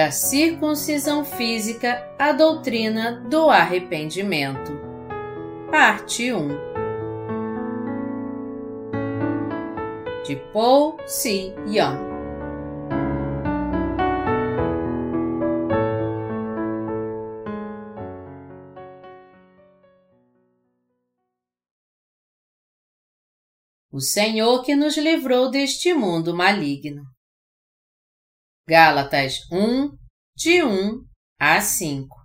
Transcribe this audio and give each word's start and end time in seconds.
Da 0.00 0.10
circuncisão 0.10 1.26
física 1.26 2.10
à 2.18 2.32
doutrina 2.32 3.20
do 3.28 3.50
arrependimento. 3.50 4.72
Parte 5.70 6.32
1 6.32 6.48
De 10.26 10.36
Paul 10.54 10.96
C. 11.06 11.54
Young 11.66 12.08
o 23.92 24.00
Senhor 24.00 24.62
que 24.62 24.74
nos 24.74 24.96
livrou 24.96 25.50
deste 25.50 25.92
mundo 25.92 26.34
maligno. 26.34 27.02
Gálatas 28.68 29.38
1, 29.50 29.90
de 30.36 30.62
1 30.62 31.04
a 31.40 31.60
5 31.60 32.16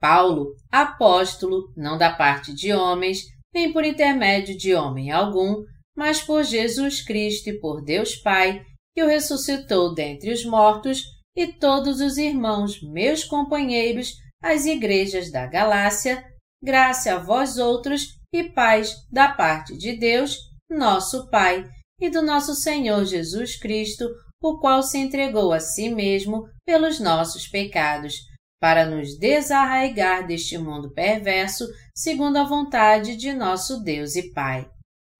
Paulo, 0.00 0.54
apóstolo, 0.70 1.72
não 1.76 1.98
da 1.98 2.12
parte 2.14 2.54
de 2.54 2.72
homens, 2.72 3.22
nem 3.52 3.72
por 3.72 3.84
intermédio 3.84 4.56
de 4.56 4.74
homem 4.74 5.10
algum, 5.10 5.64
mas 5.96 6.22
por 6.22 6.44
Jesus 6.44 7.02
Cristo 7.02 7.50
e 7.50 7.58
por 7.60 7.82
Deus 7.82 8.16
Pai, 8.16 8.64
que 8.94 9.02
o 9.02 9.08
ressuscitou 9.08 9.94
dentre 9.94 10.32
os 10.32 10.44
mortos, 10.44 11.02
e 11.36 11.46
todos 11.46 12.00
os 12.00 12.16
irmãos, 12.16 12.80
meus 12.82 13.24
companheiros, 13.24 14.12
as 14.42 14.66
igrejas 14.66 15.30
da 15.30 15.46
Galácia, 15.46 16.24
graça 16.62 17.14
a 17.14 17.18
vós 17.18 17.58
outros 17.58 18.18
e 18.32 18.44
paz 18.44 18.94
da 19.10 19.32
parte 19.32 19.76
de 19.76 19.96
Deus, 19.96 20.36
nosso 20.70 21.28
Pai, 21.30 21.64
e 22.00 22.08
do 22.08 22.22
nosso 22.22 22.54
Senhor 22.54 23.04
Jesus 23.04 23.56
Cristo, 23.56 24.08
o 24.40 24.58
qual 24.58 24.82
se 24.82 24.98
entregou 24.98 25.52
a 25.52 25.60
si 25.60 25.88
mesmo 25.88 26.48
pelos 26.64 27.00
nossos 27.00 27.48
pecados, 27.48 28.14
para 28.60 28.84
nos 28.84 29.16
desarraigar 29.18 30.26
deste 30.26 30.58
mundo 30.58 30.92
perverso, 30.92 31.64
segundo 31.94 32.36
a 32.38 32.44
vontade 32.44 33.16
de 33.16 33.32
nosso 33.32 33.82
Deus 33.82 34.16
e 34.16 34.32
Pai. 34.32 34.68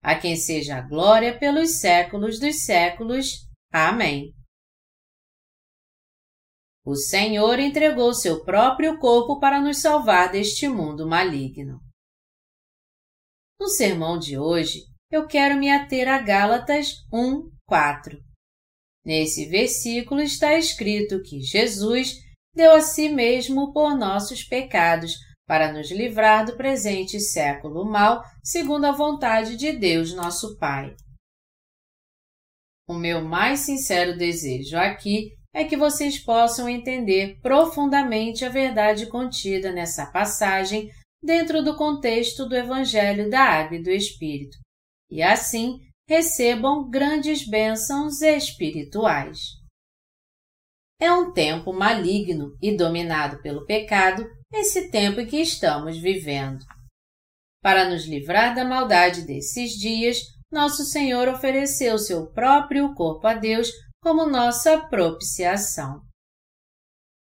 A 0.03 0.15
quem 0.15 0.35
seja 0.35 0.77
a 0.77 0.81
glória 0.81 1.37
pelos 1.37 1.79
séculos 1.79 2.39
dos 2.39 2.63
séculos. 2.63 3.47
Amém. 3.71 4.33
O 6.85 6.95
Senhor 6.95 7.59
entregou 7.59 8.13
seu 8.13 8.43
próprio 8.43 8.97
corpo 8.97 9.39
para 9.39 9.61
nos 9.61 9.81
salvar 9.81 10.31
deste 10.31 10.67
mundo 10.67 11.07
maligno. 11.07 11.79
No 13.59 13.67
sermão 13.67 14.17
de 14.17 14.37
hoje, 14.37 14.85
eu 15.11 15.27
quero 15.27 15.57
me 15.57 15.69
ater 15.69 16.07
a 16.07 16.19
Gálatas 16.19 16.93
1, 17.11 17.51
4. 17.65 18.28
Nesse 19.05 19.45
versículo 19.45 20.21
está 20.21 20.57
escrito 20.57 21.21
que 21.23 21.41
Jesus 21.41 22.15
deu 22.53 22.73
a 22.73 22.81
si 22.81 23.09
mesmo 23.09 23.71
por 23.71 23.95
nossos 23.97 24.43
pecados 24.43 25.15
para 25.47 25.73
nos 25.73 25.89
livrar 25.89 26.45
do 26.45 26.55
presente 26.55 27.19
século 27.19 27.83
mal, 27.83 28.23
segundo 28.43 28.85
a 28.85 28.91
vontade 28.91 29.55
de 29.55 29.71
Deus 29.71 30.13
nosso 30.13 30.57
Pai. 30.57 30.95
O 32.87 32.93
meu 32.93 33.23
mais 33.23 33.61
sincero 33.61 34.17
desejo 34.17 34.77
aqui 34.77 35.33
é 35.53 35.63
que 35.63 35.75
vocês 35.75 36.19
possam 36.19 36.69
entender 36.69 37.39
profundamente 37.41 38.45
a 38.45 38.49
verdade 38.49 39.07
contida 39.07 39.71
nessa 39.71 40.05
passagem 40.11 40.91
dentro 41.21 41.63
do 41.63 41.75
contexto 41.75 42.47
do 42.47 42.55
Evangelho 42.55 43.29
da 43.29 43.41
Água 43.41 43.77
e 43.77 43.83
do 43.83 43.89
Espírito, 43.89 44.57
e 45.09 45.21
assim 45.21 45.79
recebam 46.09 46.89
grandes 46.89 47.47
bênçãos 47.47 48.23
espirituais. 48.23 49.59
É 50.99 51.11
um 51.11 51.31
tempo 51.31 51.71
maligno 51.71 52.57
e 52.59 52.75
dominado 52.75 53.39
pelo 53.43 53.63
pecado 53.63 54.27
esse 54.51 54.89
tempo 54.89 55.21
em 55.21 55.27
que 55.27 55.39
estamos 55.39 55.99
vivendo. 55.99 56.65
Para 57.61 57.87
nos 57.87 58.07
livrar 58.07 58.55
da 58.55 58.65
maldade 58.65 59.21
desses 59.21 59.73
dias, 59.73 60.17
nosso 60.51 60.83
Senhor 60.83 61.27
ofereceu 61.27 61.99
seu 61.99 62.25
próprio 62.31 62.95
corpo 62.95 63.27
a 63.27 63.35
Deus 63.35 63.69
como 64.01 64.25
nossa 64.25 64.79
propiciação. 64.87 66.01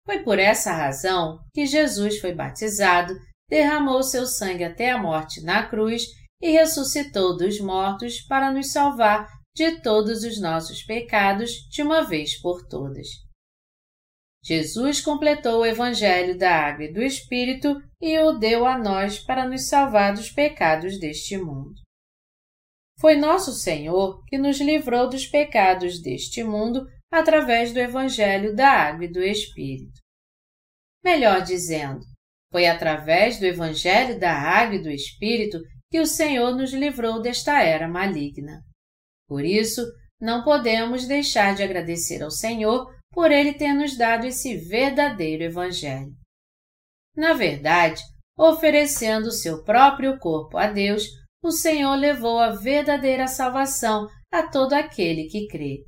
Foi 0.05 0.23
por 0.23 0.39
essa 0.39 0.73
razão 0.73 1.39
que 1.55 1.65
Jesus 1.65 2.21
foi 2.21 2.35
batizado 2.35 3.15
derramou 3.49 4.03
seu 4.03 4.27
sangue 4.27 4.65
até 4.65 4.91
a 4.91 4.99
morte 4.99 5.43
na 5.43 5.67
cruz 5.67 6.05
e 6.45 6.51
ressuscitou 6.51 7.35
dos 7.35 7.59
mortos 7.59 8.21
para 8.21 8.53
nos 8.53 8.71
salvar 8.71 9.27
de 9.57 9.81
todos 9.81 10.25
os 10.25 10.39
nossos 10.39 10.83
pecados 10.83 11.51
de 11.71 11.81
uma 11.81 12.03
vez 12.03 12.39
por 12.39 12.69
todas. 12.69 13.07
Jesus 14.45 15.01
completou 15.01 15.63
o 15.63 15.67
Evangelho 15.67 16.37
da 16.37 16.55
Água 16.55 16.85
e 16.85 16.93
do 16.93 17.01
Espírito 17.01 17.81
e 17.99 18.19
o 18.19 18.33
deu 18.33 18.67
a 18.67 18.77
nós 18.77 19.19
para 19.19 19.49
nos 19.49 19.71
salvar 19.71 20.13
dos 20.13 20.31
pecados 20.31 21.01
deste 21.01 21.39
mundo. 21.39 21.73
Foi 23.01 23.17
nosso 23.17 23.53
Senhor 23.55 24.23
que 24.27 24.37
nos 24.37 24.61
livrou 24.61 25.09
dos 25.09 25.27
pecados 25.27 26.03
deste 26.03 26.45
mundo 26.45 26.87
através 27.11 27.73
do 27.73 27.79
Evangelho 27.79 28.55
da 28.55 28.69
Água 28.69 29.07
e 29.07 29.11
do 29.11 29.23
Espírito. 29.23 29.99
Melhor 31.03 31.41
dizendo, 31.41 32.01
foi 32.53 32.67
através 32.67 33.39
do 33.41 33.47
Evangelho 33.47 34.21
da 34.21 34.33
Água 34.33 34.75
e 34.75 34.83
do 34.83 34.91
Espírito 34.91 35.59
que 35.95 36.01
o 36.01 36.07
Senhor 36.07 36.57
nos 36.57 36.73
livrou 36.73 37.23
desta 37.23 37.63
era 37.63 37.87
maligna. 37.87 38.65
Por 39.29 39.45
isso, 39.45 39.81
não 40.21 40.43
podemos 40.43 41.07
deixar 41.07 41.55
de 41.55 41.63
agradecer 41.63 42.21
ao 42.21 42.33
Senhor 42.33 42.93
por 43.13 43.31
Ele 43.31 43.53
ter 43.53 43.73
nos 43.73 43.97
dado 43.97 44.27
esse 44.27 44.57
verdadeiro 44.57 45.45
Evangelho. 45.45 46.11
Na 47.17 47.33
verdade, 47.33 48.03
oferecendo 48.37 49.27
o 49.27 49.31
seu 49.31 49.63
próprio 49.63 50.19
corpo 50.19 50.59
a 50.59 50.67
Deus, 50.67 51.05
o 51.41 51.53
Senhor 51.53 51.95
levou 51.95 52.41
a 52.41 52.51
verdadeira 52.51 53.29
salvação 53.29 54.09
a 54.33 54.43
todo 54.49 54.73
aquele 54.73 55.29
que 55.29 55.47
crê. 55.47 55.85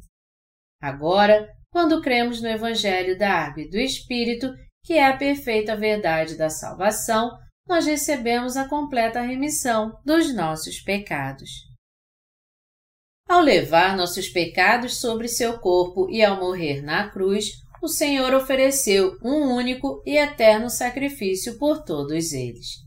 Agora, 0.81 1.49
quando 1.69 2.00
cremos 2.00 2.41
no 2.41 2.47
Evangelho 2.47 3.19
da 3.19 3.28
Água 3.28 3.65
e 3.65 3.69
do 3.69 3.77
Espírito 3.77 4.55
que 4.84 4.93
é 4.93 5.05
a 5.05 5.16
perfeita 5.16 5.75
verdade 5.75 6.39
da 6.39 6.49
salvação, 6.49 7.28
nós 7.66 7.87
recebemos 7.87 8.56
a 8.56 8.69
completa 8.69 9.21
remissão 9.21 9.99
dos 10.04 10.34
nossos 10.34 10.81
pecados. 10.81 11.50
Ao 13.28 13.41
levar 13.41 13.97
nossos 13.97 14.28
pecados 14.28 14.99
sobre 15.00 15.27
seu 15.27 15.59
corpo 15.59 16.09
e 16.09 16.22
ao 16.22 16.38
morrer 16.38 16.81
na 16.81 17.10
cruz, 17.10 17.50
o 17.82 17.88
Senhor 17.88 18.32
ofereceu 18.34 19.19
um 19.22 19.54
único 19.54 20.03
e 20.06 20.16
eterno 20.16 20.71
sacrifício 20.71 21.59
por 21.59 21.82
todos 21.84 22.32
eles. 22.32 22.87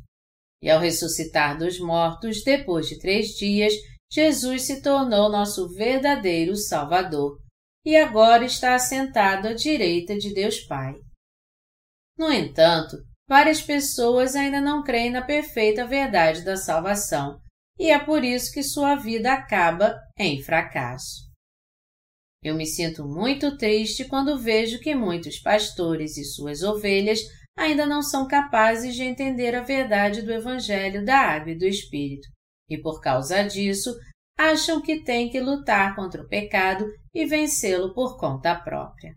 E 0.62 0.70
ao 0.70 0.80
ressuscitar 0.80 1.58
dos 1.58 1.80
mortos 1.80 2.44
depois 2.44 2.88
de 2.88 2.98
três 3.00 3.30
dias, 3.30 3.74
Jesus 4.12 4.64
se 4.64 4.82
tornou 4.82 5.30
nosso 5.30 5.70
verdadeiro 5.76 6.56
Salvador 6.56 7.38
e 7.86 7.96
agora 7.96 8.46
está 8.46 8.76
assentado 8.76 9.48
à 9.48 9.54
direita 9.54 10.18
de 10.18 10.34
Deus 10.34 10.60
Pai. 10.62 10.96
No 12.18 12.32
entanto, 12.32 12.98
várias 13.30 13.62
pessoas 13.62 14.36
ainda 14.36 14.60
não 14.60 14.84
creem 14.84 15.12
na 15.12 15.22
perfeita 15.22 15.86
verdade 15.86 16.44
da 16.44 16.58
salvação, 16.58 17.40
e 17.78 17.92
é 17.92 18.00
por 18.00 18.24
isso 18.24 18.52
que 18.52 18.64
sua 18.64 18.96
vida 18.96 19.32
acaba 19.32 19.96
em 20.18 20.42
fracasso. 20.42 21.30
Eu 22.42 22.56
me 22.56 22.66
sinto 22.66 23.06
muito 23.08 23.56
triste 23.56 24.06
quando 24.06 24.40
vejo 24.40 24.80
que 24.80 24.96
muitos 24.96 25.40
pastores 25.40 26.18
e 26.18 26.24
suas 26.24 26.64
ovelhas 26.64 27.20
ainda 27.56 27.86
não 27.86 28.02
são 28.02 28.28
capazes 28.28 28.96
de 28.96 29.04
entender 29.04 29.54
a 29.54 29.62
verdade 29.62 30.24
do 30.24 30.32
Evangelho 30.32 31.06
da 31.06 31.18
Água 31.18 31.52
e 31.52 31.58
do 31.58 31.66
Espírito, 31.66 32.28
e 32.68 32.82
por 32.82 33.00
causa 33.00 33.44
disso 33.44 33.94
acham 34.38 34.82
que 34.82 35.04
têm 35.04 35.30
que 35.30 35.40
lutar 35.40 35.96
contra 35.96 36.24
o 36.24 36.28
pecado 36.28 36.86
e 37.14 37.26
vencê-lo 37.26 37.94
por 37.94 38.18
conta 38.18 38.56
própria. 38.56 39.14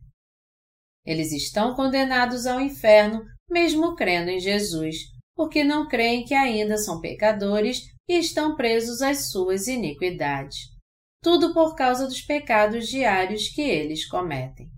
Eles 1.06 1.32
estão 1.32 1.74
condenados 1.74 2.46
ao 2.46 2.60
inferno, 2.60 3.24
mesmo 3.52 3.94
crendo 3.94 4.30
em 4.30 4.40
Jesus, 4.40 4.96
porque 5.36 5.62
não 5.62 5.86
creem 5.86 6.24
que 6.24 6.34
ainda 6.34 6.78
são 6.78 7.00
pecadores 7.00 7.82
e 8.08 8.18
estão 8.18 8.56
presos 8.56 9.02
às 9.02 9.30
suas 9.30 9.66
iniquidades. 9.66 10.56
Tudo 11.22 11.52
por 11.52 11.76
causa 11.76 12.06
dos 12.06 12.22
pecados 12.22 12.88
diários 12.88 13.48
que 13.48 13.60
eles 13.60 14.08
cometem. 14.08 14.68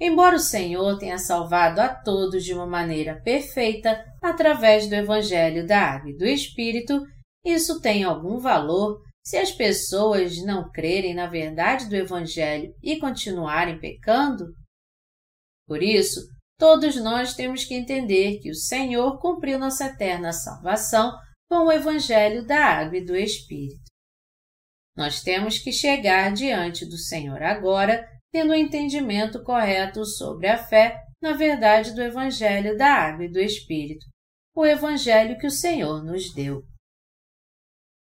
Embora 0.00 0.36
o 0.36 0.40
Senhor 0.40 0.98
tenha 0.98 1.18
salvado 1.18 1.80
a 1.80 1.94
todos 1.94 2.42
de 2.42 2.54
uma 2.54 2.66
maneira 2.66 3.20
perfeita 3.22 4.02
através 4.22 4.88
do 4.88 4.94
Evangelho 4.94 5.66
da 5.66 5.78
Água 5.78 6.10
e 6.10 6.16
do 6.16 6.24
Espírito, 6.24 7.04
isso 7.44 7.80
tem 7.82 8.02
algum 8.02 8.38
valor 8.38 8.98
se 9.22 9.36
as 9.36 9.52
pessoas 9.52 10.42
não 10.42 10.70
crerem 10.70 11.14
na 11.14 11.26
verdade 11.26 11.86
do 11.86 11.94
Evangelho 11.94 12.74
e 12.82 12.98
continuarem 12.98 13.78
pecando? 13.78 14.54
Por 15.68 15.82
isso, 15.82 16.20
todos 16.60 16.94
nós 16.96 17.34
temos 17.34 17.64
que 17.64 17.74
entender 17.74 18.38
que 18.38 18.50
o 18.50 18.54
Senhor 18.54 19.18
cumpriu 19.18 19.58
nossa 19.58 19.86
eterna 19.86 20.30
salvação 20.30 21.10
com 21.48 21.64
o 21.64 21.72
Evangelho 21.72 22.46
da 22.46 22.62
Água 22.62 22.98
e 22.98 23.04
do 23.04 23.16
Espírito. 23.16 23.90
Nós 24.94 25.22
temos 25.22 25.58
que 25.58 25.72
chegar 25.72 26.30
diante 26.32 26.84
do 26.84 26.98
Senhor 26.98 27.42
agora, 27.42 28.06
tendo 28.30 28.50
o 28.50 28.52
um 28.52 28.56
entendimento 28.56 29.42
correto 29.42 30.04
sobre 30.04 30.48
a 30.48 30.58
fé 30.58 31.02
na 31.22 31.32
verdade 31.32 31.94
do 31.94 32.02
Evangelho 32.02 32.76
da 32.76 32.92
Água 32.92 33.24
e 33.24 33.30
do 33.30 33.40
Espírito, 33.40 34.04
o 34.54 34.66
Evangelho 34.66 35.38
que 35.38 35.46
o 35.46 35.50
Senhor 35.50 36.04
nos 36.04 36.32
deu. 36.34 36.62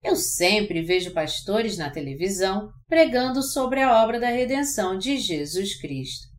Eu 0.02 0.16
sempre 0.16 0.82
vejo 0.82 1.12
pastores 1.12 1.76
na 1.76 1.90
televisão 1.90 2.70
pregando 2.88 3.42
sobre 3.42 3.80
a 3.80 4.02
obra 4.02 4.18
da 4.18 4.28
redenção 4.28 4.98
de 4.98 5.16
Jesus 5.16 5.80
Cristo. 5.80 6.37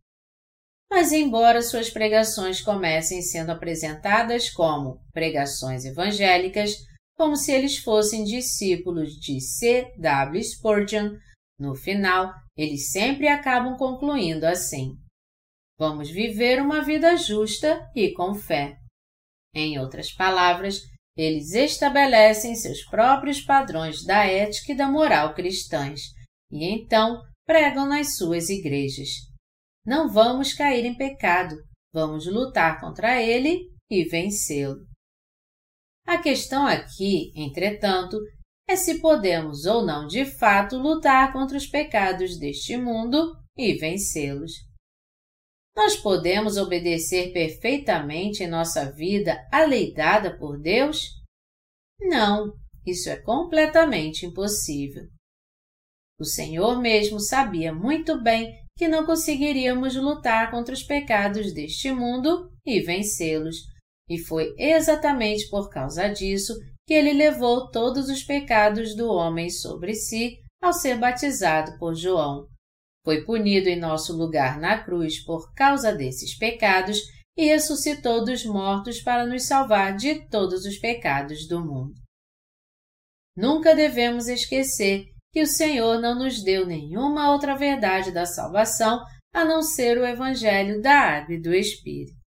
Mas, 0.90 1.12
embora 1.12 1.62
suas 1.62 1.88
pregações 1.88 2.60
comecem 2.60 3.22
sendo 3.22 3.50
apresentadas 3.50 4.50
como 4.50 5.00
pregações 5.12 5.84
evangélicas, 5.84 6.74
como 7.16 7.36
se 7.36 7.52
eles 7.52 7.78
fossem 7.78 8.24
discípulos 8.24 9.12
de 9.12 9.40
C. 9.40 9.92
W. 9.98 10.42
Spurgeon, 10.42 11.16
no 11.58 11.74
final, 11.74 12.32
eles 12.56 12.90
sempre 12.90 13.28
acabam 13.28 13.76
concluindo 13.76 14.46
assim: 14.46 14.96
Vamos 15.78 16.10
viver 16.10 16.60
uma 16.60 16.82
vida 16.82 17.16
justa 17.16 17.88
e 17.94 18.12
com 18.12 18.34
fé. 18.34 18.76
Em 19.54 19.78
outras 19.78 20.12
palavras, 20.12 20.80
eles 21.16 21.52
estabelecem 21.52 22.54
seus 22.54 22.82
próprios 22.84 23.40
padrões 23.40 24.04
da 24.04 24.24
ética 24.24 24.72
e 24.72 24.76
da 24.76 24.88
moral 24.88 25.34
cristãs 25.34 26.00
e 26.50 26.64
então 26.64 27.22
pregam 27.46 27.86
nas 27.86 28.16
suas 28.16 28.48
igrejas. 28.48 29.29
Não 29.84 30.08
vamos 30.08 30.52
cair 30.52 30.84
em 30.84 30.96
pecado, 30.96 31.56
vamos 31.92 32.26
lutar 32.26 32.80
contra 32.80 33.22
ele 33.22 33.70
e 33.90 34.04
vencê-lo. 34.04 34.86
A 36.06 36.18
questão 36.18 36.66
aqui, 36.66 37.32
entretanto, 37.34 38.18
é 38.68 38.76
se 38.76 39.00
podemos 39.00 39.64
ou 39.64 39.84
não 39.84 40.06
de 40.06 40.24
fato 40.24 40.76
lutar 40.76 41.32
contra 41.32 41.56
os 41.56 41.66
pecados 41.66 42.38
deste 42.38 42.76
mundo 42.76 43.36
e 43.56 43.74
vencê-los. 43.74 44.52
Nós 45.74 45.96
podemos 45.96 46.56
obedecer 46.56 47.32
perfeitamente 47.32 48.42
em 48.42 48.48
nossa 48.48 48.90
vida 48.92 49.46
a 49.50 49.64
lei 49.64 49.94
dada 49.94 50.36
por 50.36 50.60
Deus? 50.60 51.06
Não, 52.00 52.52
isso 52.86 53.08
é 53.08 53.16
completamente 53.16 54.26
impossível. 54.26 55.08
O 56.18 56.24
Senhor 56.24 56.80
mesmo 56.80 57.18
sabia 57.18 57.72
muito 57.72 58.22
bem 58.22 58.59
que 58.80 58.88
não 58.88 59.04
conseguiríamos 59.04 59.94
lutar 59.94 60.50
contra 60.50 60.72
os 60.72 60.82
pecados 60.82 61.52
deste 61.52 61.92
mundo 61.92 62.50
e 62.64 62.80
vencê-los, 62.80 63.56
e 64.08 64.16
foi 64.16 64.54
exatamente 64.56 65.50
por 65.50 65.68
causa 65.68 66.08
disso 66.08 66.54
que 66.86 66.94
ele 66.94 67.12
levou 67.12 67.70
todos 67.70 68.08
os 68.08 68.22
pecados 68.22 68.96
do 68.96 69.06
homem 69.06 69.50
sobre 69.50 69.92
si 69.94 70.38
ao 70.62 70.72
ser 70.72 70.96
batizado 70.96 71.78
por 71.78 71.94
João. 71.94 72.46
Foi 73.04 73.22
punido 73.22 73.68
em 73.68 73.78
nosso 73.78 74.16
lugar 74.16 74.58
na 74.58 74.82
cruz 74.82 75.22
por 75.26 75.52
causa 75.52 75.92
desses 75.92 76.34
pecados 76.38 77.00
e 77.36 77.44
ressuscitou 77.44 78.24
dos 78.24 78.46
mortos 78.46 79.02
para 79.02 79.26
nos 79.26 79.46
salvar 79.46 79.94
de 79.94 80.26
todos 80.30 80.64
os 80.64 80.78
pecados 80.78 81.46
do 81.46 81.60
mundo. 81.60 81.92
Nunca 83.36 83.74
devemos 83.74 84.26
esquecer 84.26 85.04
que 85.32 85.42
o 85.42 85.46
Senhor 85.46 86.00
não 86.00 86.18
nos 86.18 86.42
deu 86.42 86.66
nenhuma 86.66 87.32
outra 87.32 87.56
verdade 87.56 88.12
da 88.12 88.26
salvação 88.26 89.00
a 89.32 89.44
não 89.44 89.62
ser 89.62 89.96
o 89.98 90.06
Evangelho 90.06 90.82
da 90.82 90.92
Água 90.92 91.34
e 91.34 91.40
do 91.40 91.54
Espírito. 91.54 92.18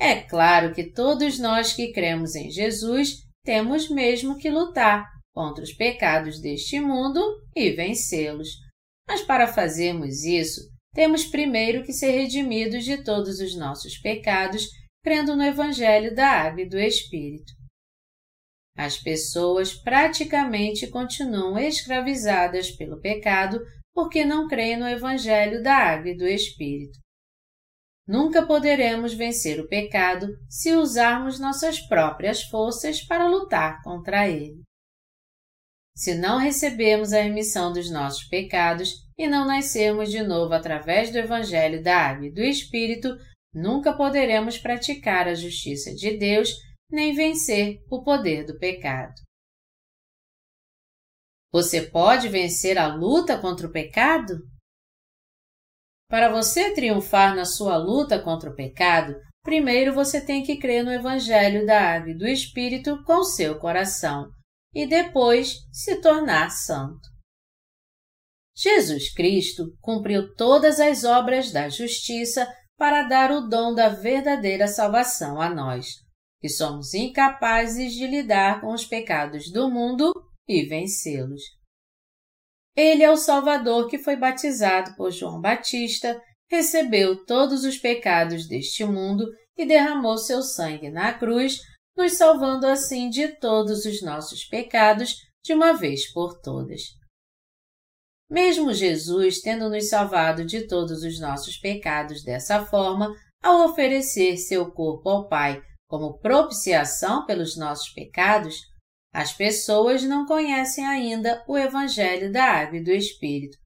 É 0.00 0.22
claro 0.22 0.72
que 0.74 0.92
todos 0.92 1.38
nós 1.38 1.72
que 1.72 1.92
cremos 1.92 2.34
em 2.34 2.50
Jesus 2.50 3.16
temos 3.44 3.88
mesmo 3.88 4.36
que 4.36 4.50
lutar 4.50 5.06
contra 5.34 5.62
os 5.62 5.72
pecados 5.72 6.40
deste 6.40 6.80
mundo 6.80 7.20
e 7.54 7.70
vencê-los. 7.70 8.48
Mas 9.08 9.22
para 9.22 9.46
fazermos 9.46 10.24
isso, 10.24 10.60
temos 10.94 11.24
primeiro 11.24 11.84
que 11.84 11.92
ser 11.92 12.10
redimidos 12.10 12.84
de 12.84 13.02
todos 13.02 13.40
os 13.40 13.56
nossos 13.56 13.98
pecados, 13.98 14.66
crendo 15.02 15.36
no 15.36 15.44
Evangelho 15.44 16.14
da 16.14 16.28
Água 16.28 16.62
e 16.62 16.68
do 16.68 16.78
Espírito. 16.78 17.57
As 18.78 18.96
pessoas 18.96 19.74
praticamente 19.74 20.86
continuam 20.86 21.58
escravizadas 21.58 22.70
pelo 22.70 23.00
pecado 23.00 23.60
porque 23.92 24.24
não 24.24 24.46
creem 24.46 24.76
no 24.76 24.86
Evangelho 24.86 25.60
da 25.60 25.74
Água 25.74 26.10
e 26.12 26.16
do 26.16 26.24
Espírito. 26.24 26.96
Nunca 28.06 28.46
poderemos 28.46 29.12
vencer 29.12 29.58
o 29.58 29.66
pecado 29.66 30.28
se 30.48 30.76
usarmos 30.76 31.40
nossas 31.40 31.80
próprias 31.88 32.44
forças 32.44 33.02
para 33.02 33.26
lutar 33.26 33.82
contra 33.82 34.28
ele. 34.28 34.62
Se 35.96 36.14
não 36.14 36.38
recebemos 36.38 37.12
a 37.12 37.20
remissão 37.20 37.72
dos 37.72 37.90
nossos 37.90 38.28
pecados 38.28 38.94
e 39.18 39.26
não 39.26 39.44
nascermos 39.44 40.08
de 40.08 40.22
novo 40.22 40.54
através 40.54 41.10
do 41.10 41.18
Evangelho 41.18 41.82
da 41.82 41.96
Água 41.96 42.28
e 42.28 42.32
do 42.32 42.40
Espírito, 42.40 43.08
nunca 43.52 43.92
poderemos 43.92 44.56
praticar 44.56 45.26
a 45.26 45.34
justiça 45.34 45.92
de 45.92 46.16
Deus 46.16 46.67
nem 46.90 47.14
vencer 47.14 47.78
o 47.90 48.02
poder 48.02 48.44
do 48.44 48.58
pecado. 48.58 49.14
Você 51.52 51.82
pode 51.82 52.28
vencer 52.28 52.78
a 52.78 52.94
luta 52.94 53.40
contra 53.40 53.66
o 53.66 53.72
pecado? 53.72 54.34
Para 56.08 56.30
você 56.30 56.74
triunfar 56.74 57.34
na 57.34 57.44
sua 57.44 57.76
luta 57.76 58.22
contra 58.22 58.50
o 58.50 58.54
pecado, 58.54 59.14
primeiro 59.42 59.94
você 59.94 60.24
tem 60.24 60.42
que 60.42 60.58
crer 60.58 60.84
no 60.84 60.92
Evangelho 60.92 61.66
da 61.66 61.96
Água 61.96 62.10
e 62.10 62.16
do 62.16 62.26
Espírito 62.26 63.02
com 63.04 63.22
seu 63.24 63.58
coração 63.58 64.30
e 64.74 64.86
depois 64.86 65.54
se 65.72 66.00
tornar 66.00 66.50
santo. 66.50 67.08
Jesus 68.56 69.12
Cristo 69.14 69.76
cumpriu 69.80 70.34
todas 70.34 70.80
as 70.80 71.04
obras 71.04 71.52
da 71.52 71.68
justiça 71.68 72.52
para 72.76 73.04
dar 73.04 73.30
o 73.30 73.48
dom 73.48 73.74
da 73.74 73.88
verdadeira 73.88 74.66
salvação 74.66 75.40
a 75.40 75.48
nós, 75.48 75.86
que 76.40 76.48
somos 76.48 76.94
incapazes 76.94 77.94
de 77.94 78.06
lidar 78.06 78.60
com 78.60 78.72
os 78.72 78.84
pecados 78.84 79.50
do 79.50 79.70
mundo 79.70 80.12
e 80.46 80.64
vencê-los. 80.64 81.42
Ele 82.76 83.02
é 83.02 83.10
o 83.10 83.16
Salvador 83.16 83.88
que 83.88 83.98
foi 83.98 84.16
batizado 84.16 84.94
por 84.96 85.10
João 85.10 85.40
Batista, 85.40 86.20
recebeu 86.48 87.24
todos 87.26 87.64
os 87.64 87.76
pecados 87.76 88.46
deste 88.46 88.84
mundo 88.84 89.26
e 89.56 89.66
derramou 89.66 90.16
seu 90.16 90.42
sangue 90.42 90.88
na 90.88 91.12
cruz, 91.12 91.58
nos 91.96 92.12
salvando 92.12 92.66
assim 92.66 93.10
de 93.10 93.28
todos 93.40 93.84
os 93.84 94.00
nossos 94.00 94.44
pecados 94.44 95.16
de 95.42 95.52
uma 95.52 95.72
vez 95.72 96.12
por 96.12 96.40
todas. 96.40 96.82
Mesmo 98.30 98.72
Jesus 98.72 99.40
tendo 99.40 99.68
nos 99.68 99.88
salvado 99.88 100.44
de 100.44 100.66
todos 100.68 101.02
os 101.02 101.18
nossos 101.18 101.58
pecados 101.58 102.22
dessa 102.22 102.64
forma, 102.64 103.12
ao 103.42 103.68
oferecer 103.68 104.36
seu 104.36 104.70
corpo 104.70 105.08
ao 105.08 105.28
Pai 105.28 105.60
como 105.88 106.18
propiciação 106.18 107.24
pelos 107.24 107.56
nossos 107.56 107.88
pecados, 107.92 108.54
as 109.12 109.32
pessoas 109.32 110.02
não 110.04 110.26
conhecem 110.26 110.86
ainda 110.86 111.42
o 111.48 111.56
Evangelho 111.56 112.30
da 112.30 112.44
Água 112.44 112.78
e 112.78 112.84
do 112.84 112.90
Espírito, 112.90 113.56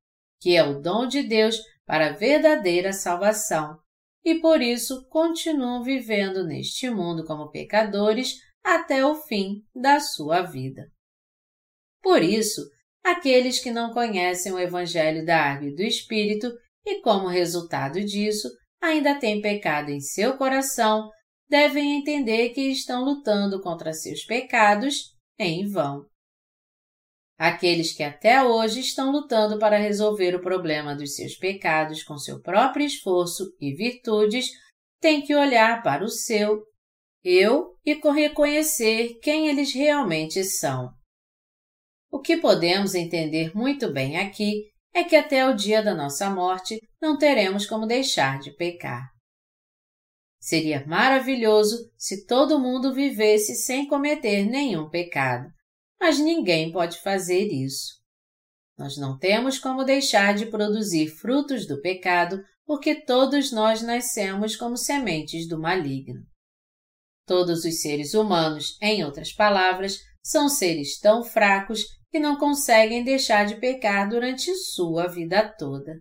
que 0.41 0.57
é 0.57 0.63
o 0.63 0.81
dom 0.81 1.07
de 1.07 1.23
Deus 1.23 1.59
para 1.85 2.09
a 2.09 2.13
verdadeira 2.13 2.93
salvação, 2.93 3.77
e 4.25 4.37
por 4.37 4.63
isso 4.63 5.07
continuam 5.09 5.83
vivendo 5.83 6.47
neste 6.47 6.89
mundo 6.89 7.25
como 7.25 7.51
pecadores 7.51 8.37
até 8.63 9.05
o 9.05 9.17
fim 9.17 9.65
da 9.75 9.99
sua 9.99 10.43
vida. 10.43 10.87
Por 12.01 12.23
isso, 12.23 12.63
aqueles 13.05 13.59
que 13.59 13.73
não 13.73 13.93
conhecem 13.93 14.53
o 14.53 14.59
Evangelho 14.59 15.25
da 15.27 15.39
Água 15.39 15.69
e 15.69 15.75
do 15.75 15.83
Espírito 15.83 16.53
e, 16.87 17.01
como 17.01 17.27
resultado 17.27 18.01
disso, 18.05 18.49
ainda 18.81 19.19
têm 19.19 19.41
pecado 19.41 19.91
em 19.91 20.01
seu 20.01 20.37
coração, 20.37 21.11
devem 21.53 21.99
entender 21.99 22.49
que 22.55 22.63
estão 22.63 23.05
lutando 23.05 23.61
contra 23.61 23.93
seus 23.93 24.25
pecados 24.25 25.15
em 25.39 25.69
vão. 25.69 26.07
Aqueles 27.39 27.93
que 27.93 28.03
até 28.03 28.43
hoje 28.43 28.81
estão 28.81 29.13
lutando 29.13 29.59
para 29.59 29.77
resolver 29.77 30.35
o 30.35 30.41
problema 30.41 30.97
dos 30.97 31.15
seus 31.15 31.37
pecados 31.37 32.03
com 32.03 32.17
seu 32.17 32.41
próprio 32.41 32.87
esforço 32.87 33.55
e 33.61 33.75
virtudes 33.75 34.49
têm 34.99 35.21
que 35.21 35.35
olhar 35.35 35.83
para 35.83 36.03
o 36.03 36.09
seu 36.09 36.63
eu 37.23 37.77
e 37.85 38.01
reconhecer 38.11 39.19
quem 39.21 39.49
eles 39.49 39.75
realmente 39.75 40.43
são. 40.45 40.91
O 42.11 42.19
que 42.19 42.39
podemos 42.39 42.95
entender 42.95 43.55
muito 43.55 43.93
bem 43.93 44.17
aqui 44.17 44.71
é 44.95 45.05
que 45.05 45.17
até 45.17 45.47
o 45.47 45.55
dia 45.55 45.83
da 45.83 45.95
nossa 45.95 46.31
morte 46.31 46.81
não 46.99 47.19
teremos 47.19 47.67
como 47.67 47.87
deixar 47.87 48.39
de 48.39 48.53
pecar. 48.57 49.12
Seria 50.43 50.85
maravilhoso 50.85 51.89
se 51.97 52.27
todo 52.27 52.59
mundo 52.59 52.93
vivesse 52.93 53.55
sem 53.55 53.87
cometer 53.87 54.45
nenhum 54.45 54.91
pecado, 54.91 55.49
mas 56.01 56.19
ninguém 56.19 56.73
pode 56.73 57.01
fazer 57.01 57.47
isso. 57.47 57.93
Nós 58.77 58.97
não 58.97 59.17
temos 59.17 59.61
como 59.61 59.85
deixar 59.85 60.35
de 60.35 60.47
produzir 60.47 61.07
frutos 61.07 61.65
do 61.65 61.81
pecado, 61.81 62.43
porque 62.67 62.93
todos 63.05 63.53
nós 63.53 63.83
nascemos 63.83 64.57
como 64.57 64.77
sementes 64.77 65.47
do 65.47 65.61
maligno. 65.61 66.27
Todos 67.25 67.65
os 67.65 67.81
seres 67.81 68.13
humanos, 68.13 68.77
em 68.83 69.05
outras 69.05 69.33
palavras, 69.33 70.01
são 70.25 70.49
seres 70.49 70.99
tão 70.99 71.23
fracos 71.23 71.85
que 72.11 72.19
não 72.19 72.37
conseguem 72.37 73.05
deixar 73.05 73.47
de 73.47 73.61
pecar 73.61 74.09
durante 74.09 74.53
sua 74.57 75.07
vida 75.07 75.49
toda. 75.57 76.01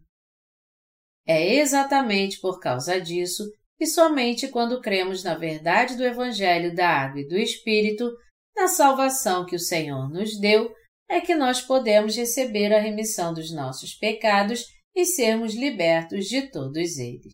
É 1.27 1.57
exatamente 1.57 2.39
por 2.39 2.59
causa 2.59 2.99
disso 2.99 3.43
que 3.81 3.87
somente 3.87 4.47
quando 4.47 4.79
cremos 4.79 5.23
na 5.23 5.33
verdade 5.33 5.97
do 5.97 6.03
Evangelho 6.03 6.75
da 6.75 6.87
Água 6.87 7.21
e 7.21 7.27
do 7.27 7.35
Espírito, 7.35 8.15
na 8.55 8.67
salvação 8.67 9.43
que 9.43 9.55
o 9.55 9.59
Senhor 9.59 10.07
nos 10.07 10.39
deu, 10.39 10.71
é 11.09 11.19
que 11.19 11.33
nós 11.33 11.61
podemos 11.61 12.15
receber 12.15 12.71
a 12.71 12.79
remissão 12.79 13.33
dos 13.33 13.51
nossos 13.51 13.95
pecados 13.95 14.67
e 14.93 15.03
sermos 15.03 15.55
libertos 15.55 16.25
de 16.25 16.43
todos 16.51 16.99
eles. 16.99 17.31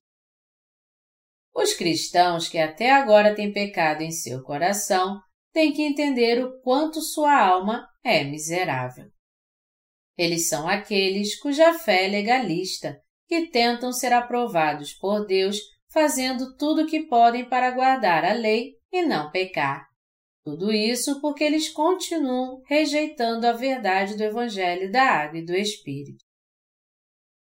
Os 1.54 1.74
cristãos 1.74 2.48
que 2.48 2.58
até 2.58 2.92
agora 2.92 3.36
têm 3.36 3.52
pecado 3.52 4.02
em 4.02 4.12
seu 4.12 4.42
coração 4.42 5.20
têm 5.52 5.74
que 5.74 5.82
entender 5.82 6.42
o 6.42 6.62
quanto 6.62 7.02
sua 7.02 7.38
alma 7.38 7.86
é 8.02 8.24
miserável. 8.24 9.12
Eles 10.18 10.48
são 10.48 10.66
aqueles 10.66 11.38
cuja 11.38 11.74
fé 11.74 12.06
é 12.06 12.08
legalista, 12.08 12.98
que 13.28 13.48
tentam 13.48 13.92
ser 13.92 14.14
aprovados 14.14 14.94
por 14.94 15.26
Deus 15.26 15.76
fazendo 15.90 16.56
tudo 16.58 16.84
o 16.84 16.88
que 16.88 17.04
podem 17.04 17.48
para 17.48 17.72
guardar 17.72 18.26
a 18.26 18.34
lei 18.34 18.76
e 18.92 19.04
não 19.04 19.32
pecar. 19.32 19.88
Tudo 20.44 20.72
isso 20.72 21.20
porque 21.20 21.44
eles 21.44 21.70
continuam 21.70 22.62
rejeitando 22.66 23.46
a 23.46 23.52
verdade 23.52 24.16
do 24.16 24.24
Evangelho 24.24 24.92
da 24.92 25.04
Água 25.04 25.40
e 25.40 25.46
do 25.46 25.54
Espírito. 25.54 26.24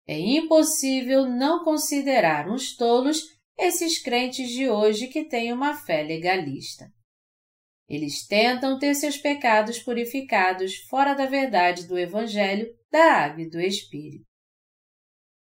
É 0.07 0.19
impossível 0.19 1.27
não 1.27 1.65
considerar 1.65 2.51
uns 2.51 2.77
tolos 2.77 3.23
esses 3.59 4.03
crentes 4.03 4.51
de 4.51 4.69
hoje 4.69 5.07
que 5.09 5.25
têm 5.25 5.53
uma 5.53 5.75
fé 5.75 6.03
legalista. 6.03 6.87
Eles 7.89 8.27
tentam 8.27 8.79
ter 8.79 8.95
seus 8.95 9.17
pecados 9.17 9.79
purificados 9.79 10.77
fora 10.89 11.15
da 11.15 11.27
verdade 11.27 11.87
do 11.87 11.99
Evangelho, 11.99 12.67
da 12.91 13.25
Água 13.25 13.43
e 13.43 13.51
do 13.51 13.61
Espírito. 13.61 14.32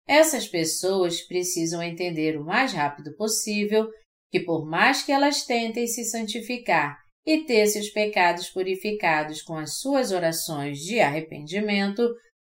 Essas 0.09 0.47
pessoas 0.47 1.21
precisam 1.21 1.83
entender 1.83 2.35
o 2.35 2.43
mais 2.43 2.73
rápido 2.73 3.15
possível 3.15 3.87
que, 4.31 4.39
por 4.39 4.65
mais 4.65 5.03
que 5.03 5.11
elas 5.11 5.45
tentem 5.45 5.85
se 5.85 6.03
santificar 6.03 6.97
e 7.23 7.45
ter 7.45 7.67
seus 7.67 7.91
pecados 7.91 8.49
purificados 8.49 9.43
com 9.43 9.55
as 9.55 9.77
suas 9.77 10.11
orações 10.11 10.79
de 10.79 10.99
arrependimento, 10.99 12.01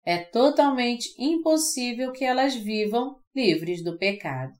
é 0.06 0.16
totalmente 0.16 1.10
impossível 1.18 2.12
que 2.12 2.24
elas 2.24 2.54
vivam 2.54 3.20
livres 3.36 3.84
do 3.84 3.98
pecado. 3.98 4.54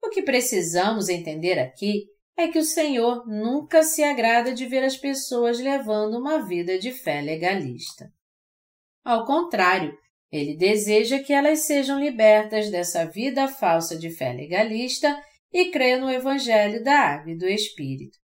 O 0.00 0.10
que 0.10 0.22
precisamos 0.22 1.08
entender 1.08 1.58
aqui 1.58 2.04
é 2.36 2.46
que 2.46 2.58
o 2.60 2.64
Senhor 2.64 3.26
nunca 3.26 3.82
se 3.82 4.04
agrada 4.04 4.54
de 4.54 4.64
ver 4.66 4.84
as 4.84 4.96
pessoas 4.96 5.58
levando 5.58 6.16
uma 6.20 6.46
vida 6.46 6.78
de 6.78 6.92
fé 6.92 7.20
legalista. 7.20 8.08
Ao 9.04 9.26
contrário, 9.26 9.92
ele 10.32 10.56
deseja 10.56 11.22
que 11.22 11.32
elas 11.32 11.66
sejam 11.66 12.00
libertas 12.00 12.70
dessa 12.70 13.04
vida 13.04 13.46
falsa 13.46 13.98
de 13.98 14.10
fé 14.10 14.32
legalista 14.32 15.22
e 15.52 15.70
creia 15.70 15.98
no 15.98 16.10
Evangelho 16.10 16.82
da 16.82 16.98
Água 16.98 17.32
e 17.32 17.36
do 17.36 17.46
Espírito. 17.46 18.16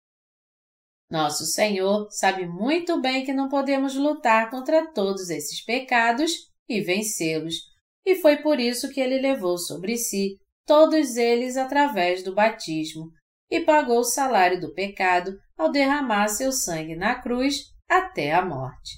Nosso 1.10 1.44
Senhor 1.44 2.08
sabe 2.10 2.46
muito 2.46 3.00
bem 3.00 3.24
que 3.24 3.32
não 3.32 3.48
podemos 3.48 3.96
lutar 3.96 4.50
contra 4.50 4.92
todos 4.92 5.30
esses 5.30 5.64
pecados 5.64 6.32
e 6.68 6.80
vencê-los, 6.80 7.56
e 8.04 8.14
foi 8.16 8.36
por 8.36 8.60
isso 8.60 8.90
que 8.90 9.00
ele 9.00 9.20
levou 9.20 9.58
sobre 9.58 9.96
si 9.96 10.38
todos 10.64 11.16
eles 11.16 11.56
através 11.56 12.22
do 12.22 12.34
batismo 12.34 13.10
e 13.50 13.60
pagou 13.60 13.98
o 13.98 14.04
salário 14.04 14.60
do 14.60 14.72
pecado 14.72 15.36
ao 15.56 15.70
derramar 15.70 16.28
seu 16.28 16.52
sangue 16.52 16.96
na 16.96 17.20
cruz 17.20 17.72
até 17.88 18.32
a 18.32 18.44
morte. 18.44 18.94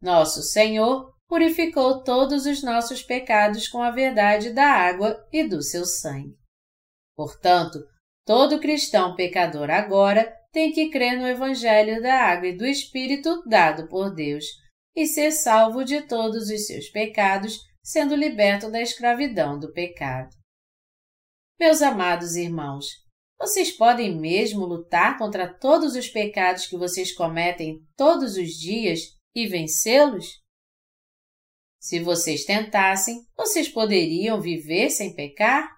Nosso 0.00 0.42
Senhor 0.42 1.11
purificou 1.32 2.04
todos 2.04 2.44
os 2.44 2.62
nossos 2.62 3.02
pecados 3.02 3.66
com 3.66 3.80
a 3.80 3.90
verdade 3.90 4.50
da 4.50 4.66
água 4.66 5.26
e 5.32 5.42
do 5.42 5.62
seu 5.62 5.86
sangue. 5.86 6.36
Portanto, 7.16 7.78
todo 8.26 8.60
cristão 8.60 9.16
pecador 9.16 9.70
agora 9.70 10.30
tem 10.52 10.70
que 10.70 10.90
crer 10.90 11.18
no 11.18 11.26
Evangelho 11.26 12.02
da 12.02 12.12
Água 12.24 12.48
e 12.48 12.54
do 12.54 12.66
Espírito 12.66 13.42
dado 13.46 13.88
por 13.88 14.14
Deus 14.14 14.44
e 14.94 15.06
ser 15.06 15.32
salvo 15.32 15.86
de 15.86 16.02
todos 16.02 16.50
os 16.50 16.66
seus 16.66 16.90
pecados, 16.90 17.60
sendo 17.82 18.14
liberto 18.14 18.70
da 18.70 18.82
escravidão 18.82 19.58
do 19.58 19.72
pecado. 19.72 20.36
Meus 21.58 21.80
amados 21.80 22.36
irmãos, 22.36 22.88
vocês 23.40 23.70
podem 23.70 24.20
mesmo 24.20 24.66
lutar 24.66 25.16
contra 25.16 25.48
todos 25.50 25.96
os 25.96 26.10
pecados 26.10 26.66
que 26.66 26.76
vocês 26.76 27.10
cometem 27.14 27.78
todos 27.96 28.36
os 28.36 28.50
dias 28.50 29.00
e 29.34 29.46
vencê-los? 29.46 30.41
Se 31.82 31.98
vocês 31.98 32.44
tentassem, 32.44 33.26
vocês 33.36 33.68
poderiam 33.68 34.40
viver 34.40 34.88
sem 34.88 35.12
pecar? 35.16 35.68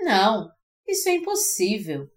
Não, 0.00 0.50
isso 0.84 1.08
é 1.08 1.12
impossível. 1.12 2.08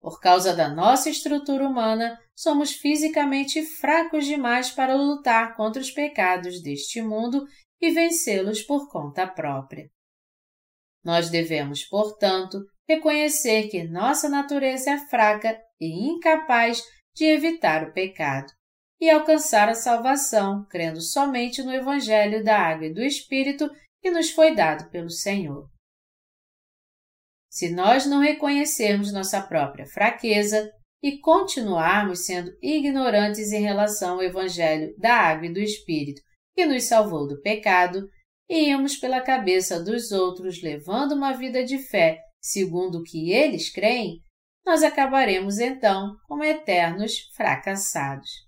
Por 0.00 0.20
causa 0.20 0.54
da 0.54 0.68
nossa 0.72 1.10
estrutura 1.10 1.66
humana, 1.66 2.16
somos 2.36 2.70
fisicamente 2.70 3.64
fracos 3.64 4.26
demais 4.26 4.70
para 4.70 4.94
lutar 4.94 5.56
contra 5.56 5.82
os 5.82 5.90
pecados 5.90 6.62
deste 6.62 7.02
mundo 7.02 7.44
e 7.80 7.90
vencê-los 7.90 8.62
por 8.62 8.88
conta 8.88 9.26
própria. 9.26 9.90
Nós 11.02 11.30
devemos, 11.30 11.84
portanto, 11.84 12.64
reconhecer 12.88 13.66
que 13.70 13.82
nossa 13.82 14.28
natureza 14.28 14.92
é 14.92 14.98
fraca 15.08 15.60
e 15.80 16.08
incapaz 16.10 16.80
de 17.12 17.24
evitar 17.24 17.88
o 17.88 17.92
pecado 17.92 18.52
e 19.00 19.08
alcançar 19.08 19.68
a 19.68 19.74
salvação 19.74 20.64
crendo 20.68 21.00
somente 21.00 21.62
no 21.62 21.72
Evangelho 21.72 22.42
da 22.42 22.58
Água 22.58 22.86
e 22.86 22.94
do 22.94 23.02
Espírito 23.02 23.70
que 24.00 24.10
nos 24.10 24.30
foi 24.30 24.54
dado 24.54 24.90
pelo 24.90 25.10
Senhor. 25.10 25.68
Se 27.50 27.70
nós 27.70 28.06
não 28.06 28.20
reconhecermos 28.20 29.12
nossa 29.12 29.40
própria 29.40 29.86
fraqueza 29.86 30.70
e 31.02 31.18
continuarmos 31.18 32.26
sendo 32.26 32.50
ignorantes 32.62 33.52
em 33.52 33.62
relação 33.62 34.14
ao 34.14 34.22
Evangelho 34.22 34.94
da 34.98 35.14
Água 35.14 35.46
e 35.46 35.52
do 35.52 35.60
Espírito 35.60 36.20
que 36.54 36.66
nos 36.66 36.84
salvou 36.84 37.26
do 37.26 37.40
pecado, 37.40 38.08
íamos 38.50 38.96
pela 38.96 39.20
cabeça 39.20 39.82
dos 39.82 40.10
outros 40.10 40.62
levando 40.62 41.12
uma 41.12 41.32
vida 41.32 41.64
de 41.64 41.78
fé 41.78 42.20
segundo 42.40 42.98
o 42.98 43.02
que 43.02 43.30
eles 43.32 43.70
creem, 43.70 44.22
nós 44.64 44.82
acabaremos 44.82 45.58
então 45.58 46.16
como 46.26 46.44
eternos 46.44 47.12
fracassados. 47.34 48.47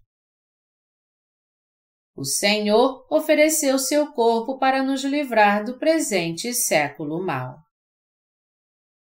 O 2.21 2.25
Senhor 2.27 3.07
ofereceu 3.09 3.79
seu 3.79 4.13
corpo 4.13 4.59
para 4.59 4.83
nos 4.83 5.03
livrar 5.03 5.65
do 5.65 5.79
presente 5.79 6.53
século 6.53 7.25
mau. 7.25 7.57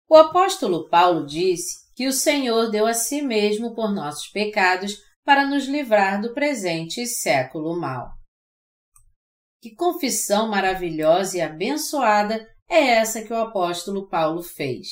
O 0.07 0.15
apóstolo 0.15 0.87
Paulo 0.91 1.25
disse 1.25 1.77
que 1.95 2.07
o 2.07 2.13
Senhor 2.13 2.71
deu 2.71 2.87
a 2.87 2.93
si 2.93 3.23
mesmo 3.23 3.75
por 3.75 3.91
nossos 3.91 4.29
pecados 4.29 4.99
para 5.25 5.47
nos 5.47 5.65
livrar 5.65 6.21
do 6.21 6.35
presente 6.35 7.07
século 7.07 7.81
mau. 7.81 8.11
Que 9.63 9.75
confissão 9.75 10.51
maravilhosa 10.51 11.39
e 11.39 11.41
abençoada 11.41 12.47
é 12.69 12.99
essa 12.99 13.23
que 13.23 13.33
o 13.33 13.41
apóstolo 13.41 14.11
Paulo 14.11 14.43
fez. 14.43 14.89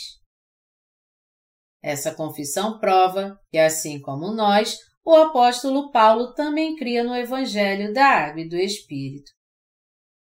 Essa 1.83 2.15
confissão 2.15 2.79
prova 2.79 3.39
que, 3.51 3.59
assim 3.59 4.01
como 4.01 4.33
nós, 4.33 4.79
o 5.05 5.15
apóstolo 5.15 5.91
Paulo 5.91 6.33
também 6.33 6.75
cria 6.77 7.05
no 7.05 7.15
Evangelho 7.15 7.93
da 7.93 8.07
Água 8.07 8.41
e 8.41 8.49
do 8.49 8.57
Espírito. 8.57 9.31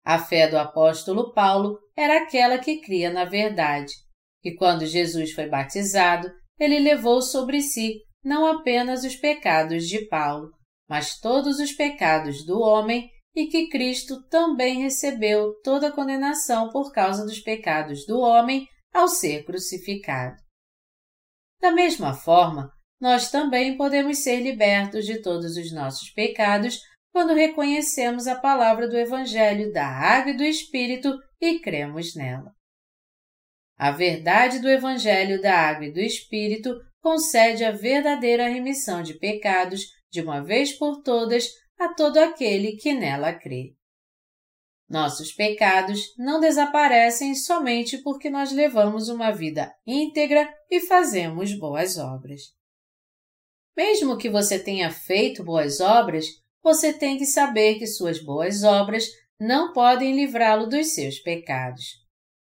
A 0.05 0.19
fé 0.19 0.49
do 0.49 0.59
apóstolo 0.59 1.33
Paulo 1.33 1.79
era 1.97 2.23
aquela 2.23 2.59
que 2.59 2.81
cria 2.81 3.11
na 3.11 3.25
verdade, 3.25 3.93
que 4.43 4.55
quando 4.57 4.85
Jesus 4.85 5.33
foi 5.33 5.49
batizado, 5.49 6.31
ele 6.59 6.79
levou 6.81 7.23
sobre 7.23 7.61
si 7.63 8.01
não 8.23 8.47
apenas 8.47 9.05
os 9.05 9.15
pecados 9.15 9.87
de 9.89 10.07
Paulo, 10.09 10.51
mas 10.89 11.21
todos 11.21 11.61
os 11.61 11.73
pecados 11.73 12.45
do 12.45 12.59
homem 12.59 13.09
e 13.35 13.47
que 13.47 13.69
Cristo 13.69 14.23
também 14.29 14.83
recebeu 14.83 15.55
toda 15.63 15.89
a 15.89 15.93
condenação 15.93 16.71
por 16.71 16.93
causa 16.93 17.25
dos 17.25 17.41
pecados 17.41 18.07
do 18.07 18.19
homem 18.21 18.67
ao 18.93 19.09
ser 19.09 19.45
crucificado. 19.45 20.37
Da 21.61 21.73
mesma 21.73 22.15
forma, 22.15 22.71
nós 23.05 23.31
também 23.31 23.77
podemos 23.77 24.21
ser 24.21 24.41
libertos 24.41 25.05
de 25.05 25.21
todos 25.21 25.59
os 25.59 25.71
nossos 25.71 26.09
pecados 26.09 26.81
quando 27.13 27.35
reconhecemos 27.35 28.27
a 28.27 28.35
palavra 28.35 28.89
do 28.89 28.97
Evangelho 28.97 29.71
da 29.71 29.87
Água 29.87 30.33
e 30.33 30.37
do 30.39 30.43
Espírito 30.43 31.13
e 31.39 31.59
cremos 31.59 32.15
nela. 32.15 32.51
A 33.77 33.91
verdade 33.91 34.59
do 34.59 34.71
Evangelho 34.71 35.39
da 35.43 35.55
Água 35.55 35.85
e 35.85 35.93
do 35.93 36.01
Espírito 36.01 36.75
concede 37.03 37.63
a 37.63 37.73
verdadeira 37.73 38.49
remissão 38.49 39.03
de 39.03 39.19
pecados 39.19 39.83
de 40.11 40.23
uma 40.23 40.43
vez 40.43 40.73
por 40.73 41.03
todas 41.03 41.51
a 41.79 41.93
todo 41.93 42.17
aquele 42.17 42.77
que 42.77 42.95
nela 42.95 43.35
crê. 43.35 43.75
Nossos 44.89 45.31
pecados 45.31 46.01
não 46.17 46.41
desaparecem 46.41 47.35
somente 47.35 47.99
porque 47.99 48.31
nós 48.31 48.51
levamos 48.51 49.11
uma 49.11 49.31
vida 49.31 49.71
íntegra 49.87 50.51
e 50.71 50.81
fazemos 50.81 51.53
boas 51.53 51.99
obras. 51.99 52.64
Mesmo 53.77 54.17
que 54.17 54.31
você 54.31 54.59
tenha 54.59 54.91
feito 54.91 55.45
boas 55.45 55.81
obras, 55.81 56.27
você 56.63 56.93
tem 56.93 57.19
que 57.19 57.27
saber 57.27 57.75
que 57.75 57.87
suas 57.87 58.23
boas 58.23 58.63
obras 58.63 59.07
não 59.39 59.73
podem 59.73 60.15
livrá-lo 60.15 60.67
dos 60.67 60.95
seus 60.95 61.19
pecados. 61.19 61.85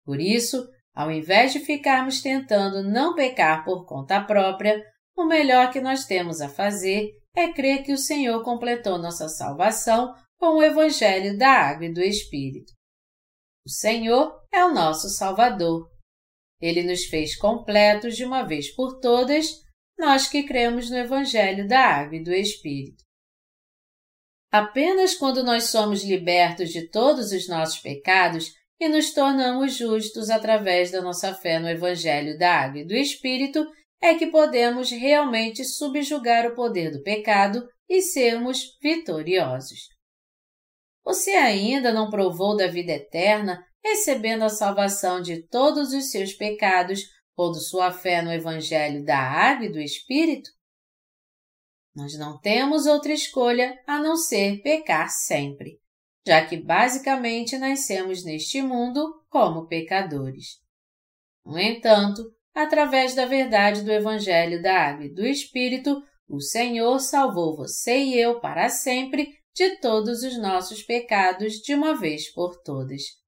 Por 0.05 0.19
isso, 0.19 0.67
ao 0.93 1.11
invés 1.11 1.53
de 1.53 1.59
ficarmos 1.59 2.21
tentando 2.21 2.83
não 2.83 3.15
pecar 3.15 3.63
por 3.63 3.85
conta 3.85 4.21
própria, 4.21 4.83
o 5.15 5.25
melhor 5.25 5.71
que 5.71 5.79
nós 5.79 6.05
temos 6.05 6.41
a 6.41 6.49
fazer 6.49 7.11
é 7.35 7.51
crer 7.53 7.83
que 7.83 7.93
o 7.93 7.97
Senhor 7.97 8.43
completou 8.43 8.97
nossa 8.97 9.29
salvação 9.29 10.13
com 10.37 10.57
o 10.57 10.63
Evangelho 10.63 11.37
da 11.37 11.49
Água 11.49 11.85
e 11.85 11.93
do 11.93 12.01
Espírito. 12.01 12.73
O 13.65 13.69
Senhor 13.69 14.33
é 14.51 14.65
o 14.65 14.73
nosso 14.73 15.07
Salvador. 15.09 15.89
Ele 16.59 16.83
nos 16.83 17.05
fez 17.05 17.35
completos 17.37 18.15
de 18.15 18.25
uma 18.25 18.43
vez 18.43 18.73
por 18.73 18.99
todas, 18.99 19.61
nós 19.97 20.27
que 20.27 20.43
cremos 20.43 20.89
no 20.89 20.97
Evangelho 20.97 21.67
da 21.67 21.79
Água 21.79 22.17
e 22.17 22.23
do 22.23 22.33
Espírito. 22.33 23.03
Apenas 24.51 25.15
quando 25.15 25.43
nós 25.43 25.65
somos 25.65 26.03
libertos 26.03 26.69
de 26.69 26.89
todos 26.89 27.31
os 27.31 27.47
nossos 27.47 27.79
pecados 27.79 28.51
e 28.79 28.89
nos 28.89 29.13
tornamos 29.13 29.75
justos 29.75 30.29
através 30.29 30.91
da 30.91 31.01
nossa 31.01 31.33
fé 31.33 31.59
no 31.59 31.69
Evangelho 31.69 32.37
da 32.37 32.61
Água 32.61 32.81
e 32.81 32.85
do 32.85 32.95
Espírito 32.95 33.65
é 34.01 34.15
que 34.15 34.27
podemos 34.27 34.89
realmente 34.89 35.63
subjugar 35.63 36.47
o 36.47 36.55
poder 36.55 36.91
do 36.91 37.03
pecado 37.03 37.65
e 37.87 38.01
sermos 38.01 38.77
vitoriosos. 38.81 39.89
Você 41.03 41.31
ainda 41.31 41.93
não 41.93 42.09
provou 42.09 42.55
da 42.57 42.67
vida 42.67 42.93
eterna, 42.93 43.63
recebendo 43.83 44.43
a 44.43 44.49
salvação 44.49 45.21
de 45.21 45.47
todos 45.47 45.93
os 45.93 46.11
seus 46.11 46.33
pecados, 46.33 47.03
pondo 47.35 47.59
sua 47.59 47.91
fé 47.91 48.21
no 48.21 48.31
Evangelho 48.31 49.03
da 49.03 49.17
Água 49.17 49.65
e 49.65 49.71
do 49.71 49.79
Espírito? 49.79 50.49
Nós 51.95 52.17
não 52.17 52.39
temos 52.39 52.85
outra 52.85 53.11
escolha 53.11 53.77
a 53.85 53.99
não 53.99 54.15
ser 54.15 54.61
pecar 54.61 55.09
sempre, 55.09 55.79
já 56.25 56.45
que 56.45 56.57
basicamente 56.57 57.57
nascemos 57.57 58.23
neste 58.23 58.61
mundo 58.61 59.23
como 59.29 59.67
pecadores. 59.67 60.61
No 61.45 61.59
entanto, 61.59 62.23
através 62.53 63.13
da 63.13 63.25
verdade 63.25 63.83
do 63.83 63.91
Evangelho 63.91 64.61
da 64.61 64.89
Água 64.89 65.05
e 65.05 65.13
do 65.13 65.25
Espírito, 65.25 66.01
o 66.27 66.39
Senhor 66.39 66.97
salvou 66.99 67.57
você 67.57 67.97
e 67.97 68.17
eu 68.17 68.39
para 68.39 68.69
sempre 68.69 69.37
de 69.53 69.77
todos 69.81 70.23
os 70.23 70.37
nossos 70.39 70.81
pecados 70.81 71.55
de 71.55 71.75
uma 71.75 71.93
vez 71.93 72.31
por 72.31 72.61
todas. 72.61 73.20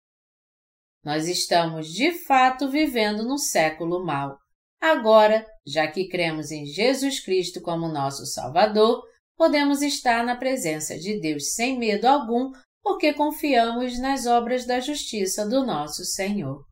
Nós 1.03 1.27
estamos 1.27 1.87
de 1.87 2.11
fato 2.25 2.69
vivendo 2.69 3.23
no 3.23 3.37
século 3.37 4.05
mau. 4.05 4.37
Agora, 4.79 5.45
já 5.65 5.87
que 5.87 6.07
cremos 6.07 6.51
em 6.51 6.65
Jesus 6.65 7.19
Cristo 7.19 7.61
como 7.61 7.87
nosso 7.87 8.25
Salvador, 8.25 9.03
podemos 9.35 9.81
estar 9.81 10.25
na 10.25 10.35
presença 10.35 10.97
de 10.97 11.19
Deus 11.19 11.53
sem 11.53 11.77
medo 11.77 12.05
algum, 12.05 12.51
porque 12.81 13.13
confiamos 13.13 13.99
nas 13.99 14.25
obras 14.25 14.65
da 14.65 14.79
justiça 14.79 15.47
do 15.47 15.65
nosso 15.65 16.03
Senhor. 16.05 16.63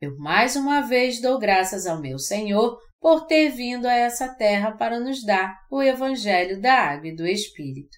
Eu 0.00 0.16
mais 0.18 0.56
uma 0.56 0.80
vez 0.80 1.20
dou 1.20 1.38
graças 1.38 1.86
ao 1.86 2.00
meu 2.00 2.18
Senhor 2.18 2.78
por 3.00 3.26
ter 3.26 3.50
vindo 3.50 3.86
a 3.86 3.92
essa 3.92 4.34
terra 4.34 4.72
para 4.72 4.98
nos 4.98 5.22
dar 5.24 5.58
o 5.70 5.82
Evangelho 5.82 6.60
da 6.60 6.74
Água 6.74 7.08
e 7.08 7.16
do 7.16 7.26
Espírito. 7.26 7.96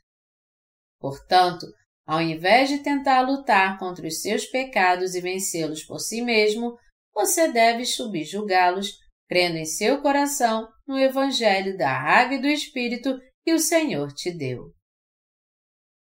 Portanto, 1.00 1.66
ao 2.06 2.22
invés 2.22 2.68
de 2.68 2.78
tentar 2.78 3.22
lutar 3.22 3.78
contra 3.78 4.06
os 4.06 4.22
seus 4.22 4.46
pecados 4.46 5.16
e 5.16 5.20
vencê-los 5.20 5.82
por 5.82 5.98
si 5.98 6.22
mesmo, 6.22 6.78
você 7.12 7.50
deve 7.50 7.84
subjugá-los, 7.84 8.92
crendo 9.28 9.56
em 9.56 9.64
seu 9.64 10.00
coração 10.00 10.68
no 10.86 10.96
Evangelho 10.96 11.76
da 11.76 11.90
Água 11.90 12.36
e 12.36 12.40
do 12.40 12.46
Espírito 12.46 13.18
que 13.42 13.52
o 13.52 13.58
Senhor 13.58 14.12
te 14.12 14.30
deu. 14.30 14.72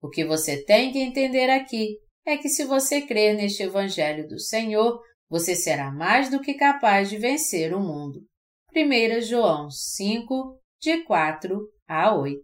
O 0.02 0.10
que 0.10 0.26
você 0.26 0.64
tem 0.64 0.92
que 0.92 0.98
entender 0.98 1.50
aqui 1.52 1.98
é 2.26 2.36
que 2.36 2.50
se 2.50 2.66
você 2.66 3.02
crer 3.02 3.36
neste 3.36 3.62
Evangelho 3.62 4.28
do 4.28 4.40
Senhor, 4.40 5.00
você 5.30 5.56
será 5.56 5.92
mais 5.92 6.32
do 6.32 6.42
que 6.42 6.56
capaz 6.56 7.10
de 7.10 7.18
vencer 7.18 7.76
o 7.76 7.80
mundo. 7.80 8.26
1 8.76 9.22
João 9.22 9.70
5, 9.70 10.60
de 10.80 11.04
4 11.04 11.60
a 11.88 12.16
8. 12.16 12.42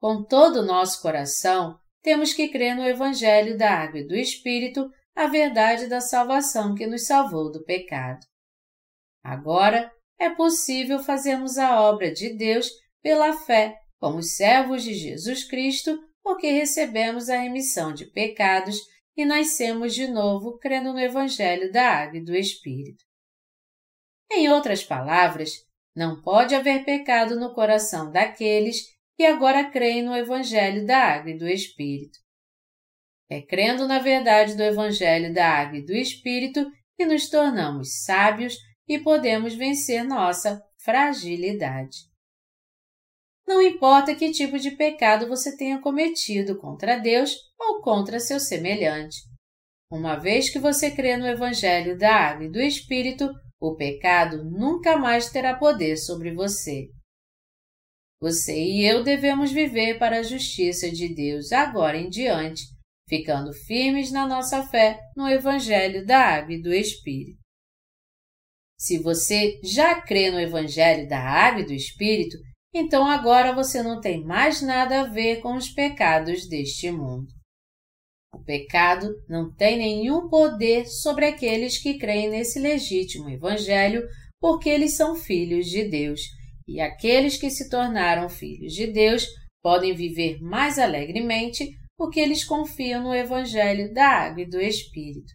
Com 0.00 0.24
todo 0.24 0.60
o 0.60 0.64
nosso 0.64 1.02
coração, 1.02 1.78
temos 2.04 2.34
que 2.34 2.48
crer 2.48 2.76
no 2.76 2.86
Evangelho 2.86 3.56
da 3.56 3.70
Água 3.70 4.00
e 4.00 4.06
do 4.06 4.14
Espírito, 4.14 4.92
a 5.16 5.26
verdade 5.26 5.86
da 5.86 6.02
salvação 6.02 6.74
que 6.74 6.86
nos 6.86 7.06
salvou 7.06 7.50
do 7.50 7.64
pecado. 7.64 8.20
Agora, 9.24 9.90
é 10.18 10.28
possível 10.28 11.02
fazermos 11.02 11.56
a 11.56 11.80
obra 11.80 12.12
de 12.12 12.36
Deus 12.36 12.70
pela 13.02 13.32
fé, 13.32 13.80
como 13.98 14.22
servos 14.22 14.82
de 14.82 14.92
Jesus 14.92 15.44
Cristo, 15.44 15.98
porque 16.22 16.50
recebemos 16.50 17.30
a 17.30 17.38
remissão 17.38 17.94
de 17.94 18.04
pecados 18.04 18.78
e 19.16 19.24
nascemos 19.24 19.94
de 19.94 20.06
novo 20.06 20.58
crendo 20.58 20.92
no 20.92 21.00
Evangelho 21.00 21.72
da 21.72 21.88
Água 21.88 22.18
e 22.18 22.24
do 22.24 22.36
Espírito. 22.36 23.02
Em 24.30 24.50
outras 24.50 24.84
palavras, 24.84 25.52
não 25.96 26.20
pode 26.20 26.54
haver 26.54 26.84
pecado 26.84 27.38
no 27.40 27.54
coração 27.54 28.10
daqueles 28.10 28.93
e 29.18 29.24
agora 29.24 29.70
creem 29.70 30.02
no 30.02 30.14
Evangelho 30.14 30.86
da 30.86 30.98
Água 30.98 31.30
e 31.30 31.38
do 31.38 31.48
Espírito. 31.48 32.18
É 33.30 33.40
crendo 33.40 33.86
na 33.86 33.98
verdade 33.98 34.56
do 34.56 34.62
Evangelho 34.62 35.32
da 35.32 35.48
Água 35.48 35.78
e 35.78 35.84
do 35.84 35.94
Espírito 35.94 36.66
que 36.96 37.06
nos 37.06 37.28
tornamos 37.28 38.02
sábios 38.04 38.56
e 38.86 38.98
podemos 38.98 39.54
vencer 39.54 40.04
nossa 40.04 40.62
fragilidade. 40.78 41.96
Não 43.46 43.60
importa 43.60 44.14
que 44.14 44.30
tipo 44.30 44.58
de 44.58 44.70
pecado 44.70 45.28
você 45.28 45.56
tenha 45.56 45.80
cometido 45.80 46.58
contra 46.58 46.98
Deus 46.98 47.36
ou 47.58 47.82
contra 47.82 48.20
seu 48.20 48.40
semelhante. 48.40 49.18
Uma 49.90 50.16
vez 50.16 50.50
que 50.50 50.58
você 50.58 50.90
crê 50.90 51.16
no 51.16 51.26
Evangelho 51.26 51.96
da 51.96 52.14
Água 52.14 52.46
e 52.46 52.50
do 52.50 52.60
Espírito, 52.60 53.30
o 53.60 53.76
pecado 53.76 54.44
nunca 54.44 54.96
mais 54.96 55.30
terá 55.30 55.54
poder 55.54 55.96
sobre 55.96 56.34
você. 56.34 56.88
Você 58.20 58.54
e 58.56 58.84
eu 58.84 59.02
devemos 59.02 59.52
viver 59.52 59.98
para 59.98 60.18
a 60.18 60.22
justiça 60.22 60.90
de 60.90 61.08
Deus 61.14 61.52
agora 61.52 61.96
em 61.96 62.08
diante, 62.08 62.62
ficando 63.08 63.52
firmes 63.52 64.10
na 64.10 64.26
nossa 64.26 64.66
fé 64.68 64.98
no 65.16 65.28
Evangelho 65.28 66.06
da 66.06 66.18
Água 66.18 66.54
e 66.54 66.62
do 66.62 66.72
Espírito. 66.72 67.38
Se 68.78 68.98
você 68.98 69.60
já 69.62 70.00
crê 70.00 70.30
no 70.30 70.40
Evangelho 70.40 71.08
da 71.08 71.18
Água 71.20 71.62
e 71.62 71.66
do 71.66 71.72
Espírito, 71.72 72.36
então 72.74 73.06
agora 73.06 73.54
você 73.54 73.82
não 73.82 74.00
tem 74.00 74.24
mais 74.24 74.60
nada 74.60 75.02
a 75.02 75.04
ver 75.04 75.40
com 75.40 75.54
os 75.54 75.68
pecados 75.68 76.48
deste 76.48 76.90
mundo. 76.90 77.28
O 78.34 78.42
pecado 78.42 79.08
não 79.28 79.54
tem 79.54 79.78
nenhum 79.78 80.28
poder 80.28 80.86
sobre 80.86 81.24
aqueles 81.26 81.78
que 81.78 81.98
creem 81.98 82.30
nesse 82.30 82.58
legítimo 82.58 83.30
Evangelho, 83.30 84.02
porque 84.40 84.68
eles 84.68 84.96
são 84.96 85.14
filhos 85.14 85.66
de 85.66 85.84
Deus 85.84 86.20
e 86.66 86.80
aqueles 86.80 87.36
que 87.36 87.50
se 87.50 87.68
tornaram 87.68 88.28
filhos 88.28 88.72
de 88.72 88.86
Deus 88.86 89.26
podem 89.62 89.94
viver 89.94 90.40
mais 90.42 90.78
alegremente 90.78 91.70
porque 91.96 92.20
eles 92.20 92.44
confiam 92.44 93.02
no 93.02 93.14
Evangelho 93.14 93.92
da 93.92 94.06
Água 94.06 94.42
e 94.42 94.48
do 94.48 94.60
Espírito. 94.60 95.32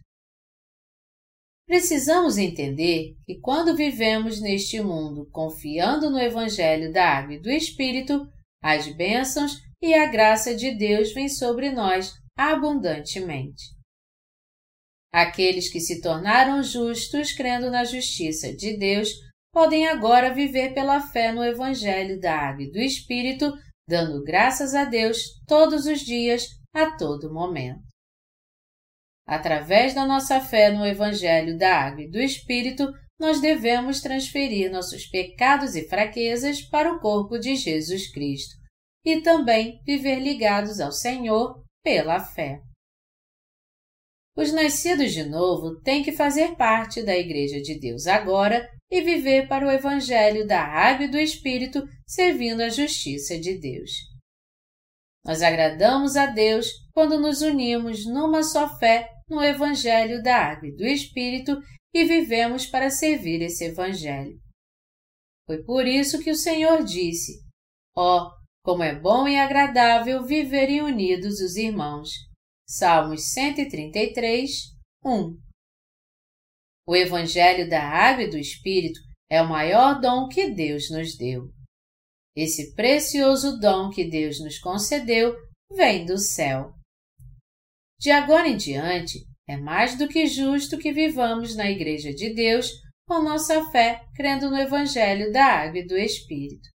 Precisamos 1.66 2.36
entender 2.36 3.14
que 3.24 3.38
quando 3.40 3.76
vivemos 3.76 4.40
neste 4.40 4.80
mundo 4.80 5.28
confiando 5.30 6.10
no 6.10 6.18
Evangelho 6.18 6.92
da 6.92 7.08
Água 7.18 7.34
e 7.34 7.40
do 7.40 7.50
Espírito, 7.50 8.26
as 8.62 8.92
bênçãos 8.94 9.52
e 9.80 9.94
a 9.94 10.06
graça 10.06 10.54
de 10.54 10.72
Deus 10.76 11.12
vêm 11.12 11.28
sobre 11.28 11.70
nós 11.70 12.12
abundantemente. 12.36 13.62
Aqueles 15.12 15.70
que 15.70 15.80
se 15.80 16.00
tornaram 16.00 16.62
justos 16.62 17.32
crendo 17.32 17.70
na 17.70 17.84
justiça 17.84 18.54
de 18.54 18.76
Deus 18.76 19.08
podem 19.52 19.86
agora 19.86 20.32
viver 20.32 20.72
pela 20.74 21.00
fé 21.00 21.32
no 21.32 21.44
Evangelho 21.44 22.20
da 22.20 22.34
Água 22.34 22.64
e 22.64 22.70
do 22.70 22.78
Espírito, 22.78 23.52
dando 23.88 24.22
graças 24.22 24.74
a 24.74 24.84
Deus 24.84 25.18
todos 25.46 25.86
os 25.86 26.00
dias, 26.00 26.46
a 26.72 26.96
todo 26.96 27.32
momento. 27.32 27.82
Através 29.26 29.94
da 29.94 30.06
nossa 30.06 30.40
fé 30.40 30.70
no 30.70 30.84
Evangelho 30.84 31.56
da 31.56 31.76
Água 31.76 32.02
e 32.02 32.10
do 32.10 32.18
Espírito, 32.18 32.88
nós 33.18 33.40
devemos 33.40 34.00
transferir 34.00 34.72
nossos 34.72 35.06
pecados 35.06 35.74
e 35.76 35.86
fraquezas 35.88 36.62
para 36.62 36.92
o 36.92 37.00
corpo 37.00 37.38
de 37.38 37.54
Jesus 37.54 38.10
Cristo 38.10 38.54
e 39.04 39.20
também 39.20 39.80
viver 39.84 40.20
ligados 40.20 40.80
ao 40.80 40.90
Senhor 40.90 41.62
pela 41.82 42.20
fé. 42.20 42.60
Os 44.36 44.52
nascidos 44.52 45.12
de 45.12 45.24
novo 45.24 45.80
têm 45.82 46.02
que 46.02 46.12
fazer 46.12 46.56
parte 46.56 47.02
da 47.02 47.16
Igreja 47.16 47.60
de 47.60 47.78
Deus 47.78 48.06
agora 48.06 48.66
e 48.90 49.02
viver 49.02 49.46
para 49.46 49.66
o 49.66 49.70
Evangelho 49.70 50.46
da 50.46 50.60
Água 50.60 51.06
e 51.06 51.10
do 51.10 51.18
Espírito, 51.18 51.82
servindo 52.06 52.60
a 52.60 52.68
justiça 52.68 53.38
de 53.38 53.58
Deus. 53.58 53.90
Nós 55.24 55.42
agradamos 55.42 56.16
a 56.16 56.26
Deus 56.26 56.66
quando 56.92 57.20
nos 57.20 57.42
unimos 57.42 58.06
numa 58.06 58.42
só 58.42 58.78
fé 58.78 59.08
no 59.28 59.42
Evangelho 59.42 60.22
da 60.22 60.36
Água 60.36 60.68
e 60.68 60.76
do 60.76 60.84
Espírito 60.84 61.60
e 61.94 62.04
vivemos 62.04 62.66
para 62.66 62.90
servir 62.90 63.42
esse 63.42 63.64
Evangelho. 63.64 64.38
Foi 65.46 65.62
por 65.62 65.86
isso 65.86 66.20
que 66.20 66.30
o 66.30 66.36
Senhor 66.36 66.82
disse: 66.84 67.40
Ó, 67.96 68.22
oh, 68.22 68.30
como 68.62 68.82
é 68.82 68.94
bom 68.94 69.28
e 69.28 69.36
agradável 69.36 70.24
viverem 70.24 70.82
unidos 70.82 71.40
os 71.40 71.56
irmãos. 71.56 72.10
Salmos 72.66 73.32
133, 73.32 74.50
1. 75.04 75.36
O 76.90 76.96
Evangelho 76.96 77.68
da 77.68 77.80
Água 77.80 78.24
e 78.24 78.30
do 78.30 78.36
Espírito 78.36 78.98
é 79.30 79.40
o 79.40 79.48
maior 79.48 80.00
dom 80.00 80.26
que 80.26 80.50
Deus 80.50 80.90
nos 80.90 81.16
deu. 81.16 81.44
Esse 82.34 82.74
precioso 82.74 83.60
dom 83.60 83.90
que 83.90 84.10
Deus 84.10 84.40
nos 84.40 84.58
concedeu 84.58 85.36
vem 85.72 86.04
do 86.04 86.18
céu. 86.18 86.72
De 88.00 88.10
agora 88.10 88.48
em 88.48 88.56
diante, 88.56 89.20
é 89.48 89.56
mais 89.56 89.96
do 89.96 90.08
que 90.08 90.26
justo 90.26 90.78
que 90.78 90.92
vivamos 90.92 91.54
na 91.54 91.70
Igreja 91.70 92.12
de 92.12 92.34
Deus 92.34 92.68
com 93.06 93.22
nossa 93.22 93.70
fé 93.70 94.02
crendo 94.16 94.50
no 94.50 94.58
Evangelho 94.58 95.30
da 95.30 95.44
Água 95.44 95.78
e 95.78 95.86
do 95.86 95.96
Espírito. 95.96 96.68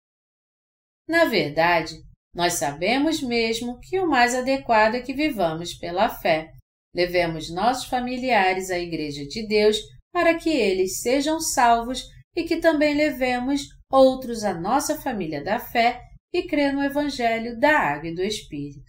Na 1.09 1.25
verdade, 1.25 1.95
nós 2.35 2.53
sabemos 2.53 3.19
mesmo 3.19 3.79
que 3.79 3.99
o 3.99 4.07
mais 4.07 4.35
adequado 4.35 4.93
é 4.93 5.01
que 5.01 5.11
vivamos 5.15 5.73
pela 5.73 6.07
fé, 6.07 6.51
levemos 6.93 7.49
nossos 7.49 7.85
familiares 7.85 8.69
à 8.69 8.77
Igreja 8.77 9.25
de 9.25 9.47
Deus 9.47 9.77
para 10.13 10.37
que 10.37 10.49
eles 10.49 11.01
sejam 11.01 11.39
salvos 11.39 12.03
e 12.35 12.43
que 12.43 12.57
também 12.57 12.95
levemos 12.95 13.63
outros 13.89 14.43
à 14.43 14.53
nossa 14.53 15.01
família 15.01 15.43
da 15.43 15.59
fé 15.59 16.01
e 16.31 16.43
crê 16.43 16.71
no 16.71 16.83
Evangelho 16.83 17.59
da 17.59 17.77
Água 17.77 18.09
e 18.09 18.15
do 18.15 18.23
Espírito. 18.23 18.85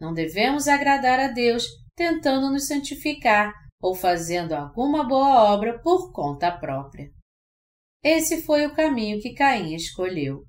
Não 0.00 0.14
devemos 0.14 0.68
agradar 0.68 1.18
a 1.18 1.28
Deus 1.28 1.66
tentando 1.96 2.50
nos 2.50 2.66
santificar 2.66 3.52
ou 3.80 3.94
fazendo 3.94 4.52
alguma 4.52 5.06
boa 5.06 5.52
obra 5.52 5.78
por 5.80 6.12
conta 6.12 6.50
própria. 6.50 7.10
Esse 8.02 8.42
foi 8.42 8.66
o 8.66 8.74
caminho 8.74 9.20
que 9.20 9.34
Caim 9.34 9.74
escolheu. 9.74 10.44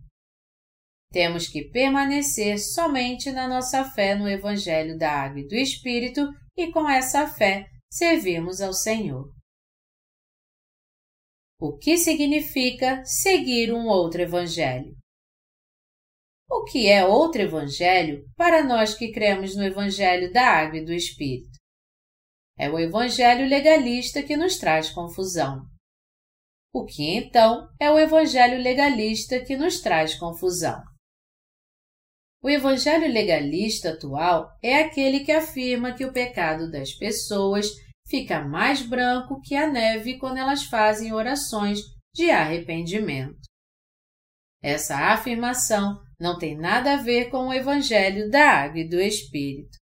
Temos 1.11 1.47
que 1.47 1.69
permanecer 1.69 2.59
somente 2.59 3.31
na 3.31 3.47
nossa 3.47 3.85
fé 3.85 4.15
no 4.15 4.27
Evangelho 4.27 4.97
da 4.97 5.11
Água 5.11 5.39
e 5.39 5.47
do 5.47 5.55
Espírito 5.55 6.27
e 6.57 6.71
com 6.71 6.89
essa 6.89 7.27
fé 7.27 7.67
servimos 7.89 8.59
ao 8.59 8.73
Senhor. 8.73 9.34
O 11.57 11.77
que 11.77 11.97
significa 11.97 13.01
seguir 13.05 13.73
um 13.73 13.87
outro 13.87 14.21
Evangelho? 14.21 14.93
O 16.49 16.65
que 16.65 16.87
é 16.89 17.05
outro 17.05 17.41
Evangelho 17.41 18.25
para 18.35 18.61
nós 18.61 18.93
que 18.93 19.13
cremos 19.13 19.55
no 19.55 19.63
Evangelho 19.63 20.33
da 20.33 20.45
Água 20.45 20.79
e 20.79 20.85
do 20.85 20.91
Espírito? 20.91 21.57
É 22.57 22.69
o 22.69 22.77
Evangelho 22.77 23.47
legalista 23.47 24.21
que 24.21 24.35
nos 24.35 24.57
traz 24.57 24.89
confusão. 24.89 25.65
O 26.73 26.83
que 26.83 27.03
então 27.03 27.69
é 27.79 27.89
o 27.89 27.97
Evangelho 27.97 28.61
legalista 28.61 29.39
que 29.39 29.55
nos 29.55 29.79
traz 29.79 30.13
confusão? 30.13 30.83
O 32.43 32.49
Evangelho 32.49 33.07
legalista 33.07 33.91
atual 33.91 34.49
é 34.61 34.75
aquele 34.75 35.21
que 35.21 35.31
afirma 35.31 35.93
que 35.93 36.05
o 36.05 36.11
pecado 36.11 36.69
das 36.69 36.91
pessoas 36.91 37.67
fica 38.07 38.41
mais 38.41 38.81
branco 38.81 39.41
que 39.41 39.55
a 39.55 39.67
neve 39.67 40.17
quando 40.17 40.37
elas 40.37 40.63
fazem 40.63 41.13
orações 41.13 41.79
de 42.13 42.29
arrependimento. 42.29 43.39
Essa 44.61 45.13
afirmação 45.13 46.01
não 46.19 46.37
tem 46.37 46.57
nada 46.57 46.93
a 46.93 47.01
ver 47.01 47.29
com 47.29 47.47
o 47.47 47.53
Evangelho 47.53 48.29
da 48.29 48.49
Água 48.49 48.79
e 48.79 48.89
do 48.89 48.99
Espírito. 48.99 49.77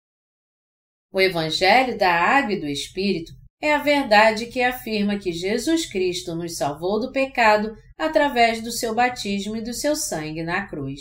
O 1.12 1.20
Evangelho 1.20 1.98
da 1.98 2.12
Água 2.12 2.52
e 2.52 2.60
do 2.60 2.66
Espírito 2.66 3.32
é 3.60 3.74
a 3.74 3.82
verdade 3.82 4.46
que 4.46 4.62
afirma 4.62 5.18
que 5.18 5.32
Jesus 5.32 5.84
Cristo 5.84 6.34
nos 6.34 6.56
salvou 6.56 7.00
do 7.00 7.12
pecado 7.12 7.76
através 7.98 8.62
do 8.62 8.70
seu 8.70 8.94
batismo 8.94 9.56
e 9.56 9.60
do 9.60 9.74
seu 9.74 9.94
sangue 9.94 10.42
na 10.42 10.66
cruz. 10.66 11.00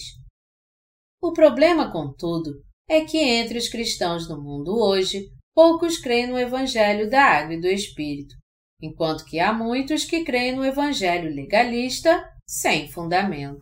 O 1.22 1.32
problema, 1.32 1.92
contudo, 1.92 2.62
é 2.90 3.06
que 3.06 3.18
entre 3.18 3.58
os 3.58 3.70
cristãos 3.70 4.28
do 4.28 4.42
mundo 4.42 4.78
hoje, 4.78 5.30
poucos 5.60 5.98
creem 5.98 6.28
no 6.28 6.40
Evangelho 6.40 7.10
da 7.10 7.22
Água 7.22 7.56
e 7.56 7.60
do 7.60 7.68
Espírito, 7.68 8.34
enquanto 8.82 9.26
que 9.26 9.42
há 9.42 9.52
muitos 9.52 10.06
que 10.06 10.24
creem 10.24 10.56
no 10.56 10.64
Evangelho 10.64 11.30
legalista 11.36 12.34
sem 12.48 12.90
fundamento. 12.90 13.60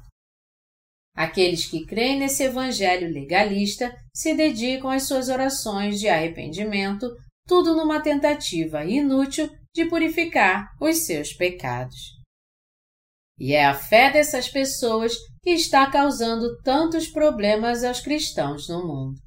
Aqueles 1.16 1.66
que 1.66 1.88
creem 1.88 2.20
nesse 2.20 2.44
Evangelho 2.44 3.12
legalista 3.12 3.92
se 4.14 4.36
dedicam 4.36 4.92
às 4.92 5.08
suas 5.08 5.28
orações 5.28 6.00
de 6.00 6.08
arrependimento, 6.08 7.10
tudo 7.48 7.76
numa 7.76 8.00
tentativa 8.00 8.86
inútil 8.86 9.50
de 9.74 9.86
purificar 9.86 10.68
os 10.80 10.98
seus 10.98 11.34
pecados. 11.34 12.12
E 13.40 13.56
é 13.56 13.66
a 13.66 13.74
fé 13.74 14.12
dessas 14.12 14.48
pessoas 14.48 15.16
que 15.42 15.50
está 15.50 15.90
causando 15.90 16.62
tantos 16.62 17.08
problemas 17.08 17.84
aos 17.84 18.02
cristãos 18.02 18.70
no 18.70 18.86
mundo. 18.86 19.20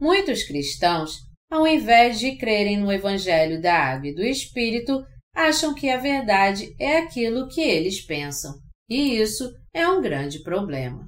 Muitos 0.00 0.42
cristãos 0.42 1.30
ao 1.52 1.66
invés 1.66 2.18
de 2.18 2.34
crerem 2.38 2.78
no 2.78 2.90
Evangelho 2.90 3.60
da 3.60 3.74
Água 3.74 4.08
e 4.08 4.14
do 4.14 4.24
Espírito, 4.24 5.04
acham 5.34 5.74
que 5.74 5.90
a 5.90 5.98
verdade 5.98 6.74
é 6.80 6.96
aquilo 6.96 7.46
que 7.46 7.60
eles 7.60 8.00
pensam, 8.00 8.54
e 8.88 9.18
isso 9.18 9.52
é 9.70 9.86
um 9.86 10.00
grande 10.00 10.42
problema. 10.42 11.06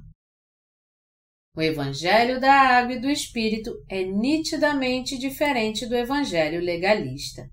O 1.57 1.62
Evangelho 1.62 2.38
da 2.38 2.52
Água 2.52 2.92
e 2.92 3.00
do 3.00 3.09
Espírito 3.09 3.72
é 3.88 4.04
nitidamente 4.04 5.16
diferente 5.16 5.87
do 5.87 5.96
Evangelho 5.96 6.61
legalista. 6.61 7.48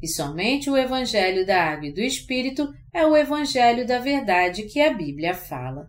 E 0.00 0.06
somente 0.06 0.70
o 0.70 0.76
Evangelho 0.76 1.44
da 1.44 1.72
Água 1.72 1.88
e 1.88 1.92
do 1.92 2.00
Espírito 2.00 2.68
é 2.94 3.04
o 3.04 3.16
Evangelho 3.16 3.84
da 3.84 3.98
verdade 3.98 4.68
que 4.68 4.80
a 4.80 4.94
Bíblia 4.94 5.34
fala. 5.34 5.88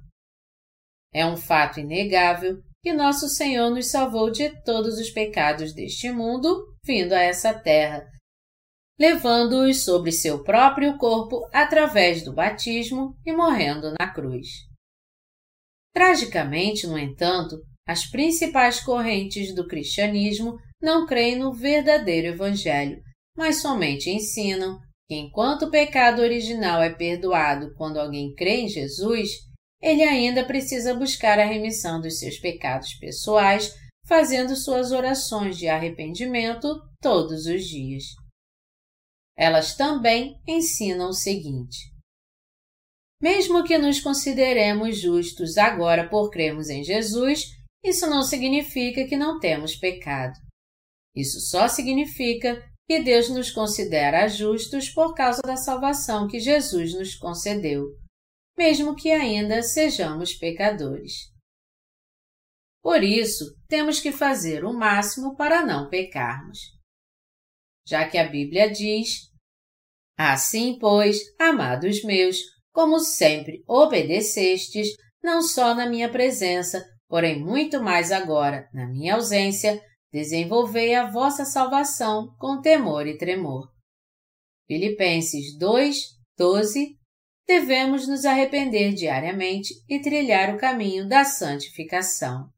É 1.13 1.23
um 1.27 1.37
fato 1.37 1.79
inegável 1.79 2.57
que 2.83 2.91
nosso 2.91 3.29
Senhor 3.29 3.69
nos 3.69 3.89
salvou 3.89 4.29
de 4.29 4.49
todos 4.63 4.99
os 4.99 5.09
pecados 5.09 5.73
deste 5.73 6.11
mundo, 6.11 6.75
vindo 6.85 7.13
a 7.13 7.21
essa 7.21 7.53
terra, 7.53 8.05
levando-os 8.99 9.85
sobre 9.85 10.11
seu 10.11 10.43
próprio 10.43 10.97
corpo 10.97 11.47
através 11.53 12.23
do 12.23 12.33
batismo 12.33 13.15
e 13.25 13.31
morrendo 13.31 13.93
na 13.97 14.13
cruz. 14.13 14.47
Tragicamente, 15.93 16.85
no 16.85 16.97
entanto, 16.97 17.55
as 17.87 18.05
principais 18.05 18.81
correntes 18.81 19.55
do 19.55 19.65
cristianismo 19.65 20.57
não 20.81 21.05
creem 21.05 21.37
no 21.37 21.53
verdadeiro 21.53 22.27
Evangelho, 22.27 23.01
mas 23.37 23.61
somente 23.61 24.09
ensinam 24.09 24.77
que 25.07 25.15
enquanto 25.15 25.63
o 25.63 25.71
pecado 25.71 26.21
original 26.21 26.81
é 26.81 26.93
perdoado 26.93 27.73
quando 27.75 27.97
alguém 27.97 28.33
crê 28.35 28.61
em 28.61 28.67
Jesus, 28.67 29.29
ele 29.83 30.01
ainda 30.01 30.45
precisa 30.45 30.93
buscar 30.93 31.37
a 31.37 31.45
remissão 31.45 31.99
dos 31.99 32.17
seus 32.17 32.39
pecados 32.39 32.93
pessoais, 32.93 33.75
fazendo 34.07 34.55
suas 34.55 34.93
orações 34.93 35.57
de 35.57 35.67
arrependimento 35.67 36.79
todos 37.01 37.45
os 37.45 37.65
dias. 37.65 38.03
Elas 39.37 39.75
também 39.75 40.39
ensinam 40.47 41.09
o 41.09 41.13
seguinte: 41.13 41.91
Mesmo 43.21 43.61
que 43.65 43.77
nos 43.77 43.99
consideremos 43.99 44.97
justos 45.01 45.57
agora 45.57 46.07
por 46.07 46.29
cremos 46.29 46.69
em 46.69 46.81
Jesus, 46.81 47.43
isso 47.83 48.07
não 48.07 48.23
significa 48.23 49.05
que 49.05 49.17
não 49.17 49.37
temos 49.37 49.75
pecado. 49.75 50.39
Isso 51.13 51.41
só 51.41 51.67
significa 51.67 52.63
que 52.87 53.01
Deus 53.01 53.27
nos 53.29 53.51
considera 53.51 54.29
justos 54.29 54.89
por 54.89 55.13
causa 55.13 55.41
da 55.41 55.57
salvação 55.57 56.25
que 56.25 56.39
Jesus 56.39 56.93
nos 56.93 57.15
concedeu 57.15 58.01
mesmo 58.57 58.95
que 58.95 59.11
ainda 59.11 59.61
sejamos 59.61 60.33
pecadores. 60.33 61.31
Por 62.81 63.03
isso, 63.03 63.45
temos 63.67 63.99
que 63.99 64.11
fazer 64.11 64.65
o 64.65 64.73
máximo 64.73 65.35
para 65.35 65.65
não 65.65 65.89
pecarmos. 65.89 66.59
Já 67.87 68.07
que 68.07 68.17
a 68.17 68.27
Bíblia 68.27 68.69
diz: 68.69 69.29
Assim, 70.17 70.77
pois, 70.77 71.19
amados 71.39 72.03
meus, 72.03 72.37
como 72.73 72.99
sempre 72.99 73.63
obedecestes, 73.67 74.89
não 75.23 75.41
só 75.41 75.73
na 75.73 75.89
minha 75.89 76.11
presença, 76.11 76.83
porém 77.07 77.39
muito 77.39 77.81
mais 77.81 78.11
agora, 78.11 78.69
na 78.73 78.85
minha 78.87 79.15
ausência, 79.15 79.81
desenvolvei 80.11 80.93
a 80.93 81.09
vossa 81.09 81.45
salvação 81.45 82.35
com 82.37 82.61
temor 82.61 83.07
e 83.07 83.17
tremor. 83.17 83.71
Filipenses 84.67 85.57
2, 85.57 85.97
12 86.37 86.97
devemos 87.47 88.07
nos 88.07 88.25
arrepender 88.25 88.93
diariamente 88.93 89.73
e 89.87 89.99
trilhar 90.01 90.53
o 90.55 90.57
caminho 90.57 91.07
da 91.07 91.23
santificação. 91.23 92.49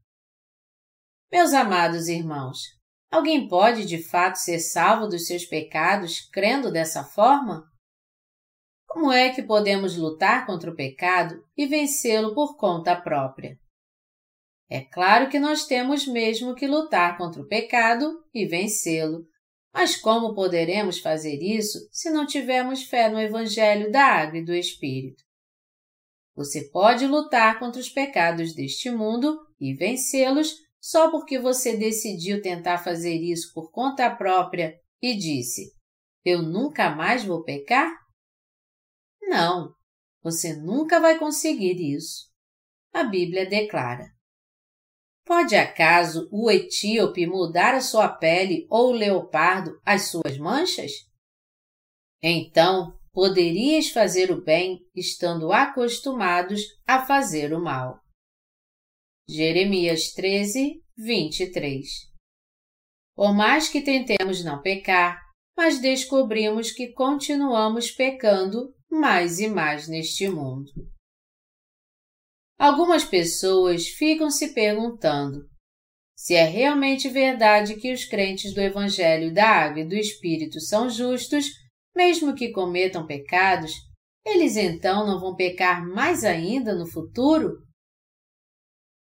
Meus 1.31 1.53
amados 1.53 2.07
irmãos, 2.07 2.59
alguém 3.11 3.47
pode 3.47 3.85
de 3.85 4.01
fato 4.01 4.35
ser 4.35 4.59
salvo 4.59 5.07
dos 5.07 5.25
seus 5.25 5.45
pecados 5.45 6.21
crendo 6.31 6.71
dessa 6.71 7.03
forma? 7.03 7.63
Como 8.87 9.11
é 9.11 9.33
que 9.33 9.43
podemos 9.43 9.97
lutar 9.97 10.45
contra 10.45 10.71
o 10.71 10.75
pecado 10.75 11.43
e 11.57 11.65
vencê-lo 11.65 12.33
por 12.33 12.55
conta 12.55 12.95
própria? 12.95 13.59
É 14.69 14.81
claro 14.81 15.29
que 15.29 15.39
nós 15.39 15.65
temos 15.65 16.07
mesmo 16.07 16.55
que 16.55 16.65
lutar 16.65 17.17
contra 17.17 17.41
o 17.41 17.47
pecado 17.47 18.23
e 18.33 18.45
vencê-lo, 18.45 19.27
mas 19.75 19.97
como 19.97 20.33
poderemos 20.33 20.99
fazer 20.99 21.37
isso 21.43 21.89
se 21.91 22.09
não 22.09 22.25
tivermos 22.25 22.83
fé 22.83 23.09
no 23.09 23.19
Evangelho 23.19 23.91
da 23.91 24.05
Água 24.05 24.37
e 24.37 24.45
do 24.45 24.53
Espírito? 24.53 25.21
Você 26.33 26.69
pode 26.69 27.05
lutar 27.05 27.59
contra 27.59 27.81
os 27.81 27.89
pecados 27.89 28.55
deste 28.55 28.89
mundo 28.89 29.37
e 29.59 29.73
vencê-los 29.73 30.55
só 30.79 31.11
porque 31.11 31.37
você 31.37 31.75
decidiu 31.75 32.41
tentar 32.41 32.77
fazer 32.77 33.15
isso 33.15 33.51
por 33.53 33.69
conta 33.69 34.09
própria 34.15 34.79
e 35.01 35.13
disse: 35.13 35.73
Eu 36.23 36.41
nunca 36.41 36.89
mais 36.89 37.25
vou 37.25 37.43
pecar? 37.43 37.91
Não, 39.23 39.75
você 40.23 40.55
nunca 40.55 41.01
vai 41.01 41.19
conseguir 41.19 41.81
isso. 41.81 42.31
A 42.93 43.03
Bíblia 43.03 43.45
declara. 43.45 44.14
Pode 45.25 45.55
acaso 45.55 46.29
o 46.31 46.51
etíope 46.51 47.25
mudar 47.25 47.73
a 47.73 47.81
sua 47.81 48.07
pele 48.07 48.67
ou 48.69 48.91
o 48.91 48.95
leopardo 48.95 49.81
as 49.83 50.09
suas 50.09 50.37
manchas? 50.37 50.91
Então, 52.21 52.95
poderias 53.11 53.89
fazer 53.89 54.29
o 54.29 54.43
bem 54.43 54.85
estando 54.95 55.51
acostumados 55.51 56.61
a 56.85 57.03
fazer 57.03 57.53
o 57.53 57.59
mal. 57.59 57.99
Jeremias 59.27 60.13
13, 60.13 60.83
23 60.95 61.87
Por 63.15 63.33
mais 63.33 63.67
que 63.67 63.81
tentemos 63.81 64.43
não 64.43 64.61
pecar, 64.61 65.23
mas 65.57 65.79
descobrimos 65.79 66.71
que 66.71 66.89
continuamos 66.93 67.89
pecando 67.89 68.75
mais 68.91 69.39
e 69.39 69.47
mais 69.47 69.87
neste 69.87 70.29
mundo. 70.29 70.71
Algumas 72.57 73.03
pessoas 73.03 73.87
ficam 73.87 74.29
se 74.29 74.53
perguntando 74.53 75.49
se 76.15 76.33
é 76.33 76.45
realmente 76.45 77.09
verdade 77.09 77.75
que 77.75 77.91
os 77.91 78.05
crentes 78.05 78.53
do 78.53 78.61
Evangelho 78.61 79.33
da 79.33 79.47
Água 79.47 79.81
e 79.81 79.87
do 79.87 79.95
Espírito 79.95 80.61
são 80.61 80.89
justos, 80.89 81.45
mesmo 81.93 82.33
que 82.33 82.53
cometam 82.53 83.05
pecados, 83.05 83.73
eles 84.25 84.55
então 84.55 85.05
não 85.05 85.19
vão 85.19 85.35
pecar 85.35 85.85
mais 85.85 86.23
ainda 86.23 86.73
no 86.73 86.87
futuro? 86.87 87.63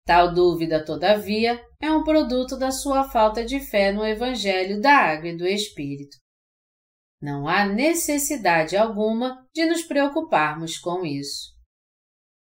Tal 0.06 0.34
dúvida, 0.34 0.84
todavia, 0.84 1.64
é 1.80 1.90
um 1.92 2.04
produto 2.04 2.58
da 2.58 2.72
sua 2.72 3.10
falta 3.10 3.46
de 3.46 3.60
fé 3.60 3.92
no 3.92 4.06
Evangelho 4.06 4.82
da 4.82 4.94
Água 4.94 5.30
e 5.30 5.38
do 5.38 5.48
Espírito. 5.48 6.18
Não 7.22 7.48
há 7.48 7.66
necessidade 7.66 8.76
alguma 8.76 9.48
de 9.54 9.66
nos 9.66 9.84
preocuparmos 9.84 10.78
com 10.78 11.06
isso. 11.06 11.53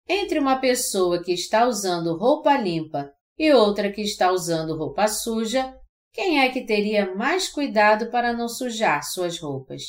Entre 0.09 0.39
uma 0.39 0.61
pessoa 0.61 1.23
que 1.23 1.33
está 1.33 1.67
usando 1.67 2.17
roupa 2.17 2.57
limpa 2.57 3.13
e 3.37 3.53
outra 3.53 3.91
que 3.91 4.03
está 4.03 4.31
usando 4.31 4.77
roupa 4.77 5.09
suja, 5.09 5.75
quem 6.13 6.41
é 6.41 6.51
que 6.51 6.65
teria 6.65 7.15
mais 7.15 7.49
cuidado 7.49 8.11
para 8.11 8.33
não 8.33 8.49
sujar 8.49 9.03
suas 9.03 9.39
roupas? 9.39 9.83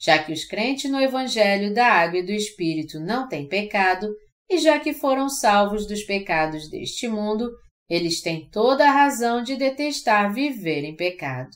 Já 0.00 0.22
que 0.22 0.32
os 0.32 0.44
crentes 0.44 0.90
no 0.90 1.00
Evangelho 1.00 1.74
da 1.74 1.86
Água 1.86 2.20
e 2.20 2.26
do 2.26 2.30
Espírito 2.30 3.00
não 3.00 3.26
têm 3.26 3.48
pecado, 3.48 4.08
e 4.48 4.58
já 4.58 4.78
que 4.78 4.92
foram 4.92 5.28
salvos 5.28 5.86
dos 5.86 6.04
pecados 6.04 6.70
deste 6.70 7.08
mundo, 7.08 7.50
eles 7.88 8.20
têm 8.20 8.48
toda 8.50 8.86
a 8.86 8.92
razão 8.92 9.42
de 9.42 9.56
detestar 9.56 10.32
viver 10.32 10.84
em 10.84 10.94
pecado. 10.94 11.50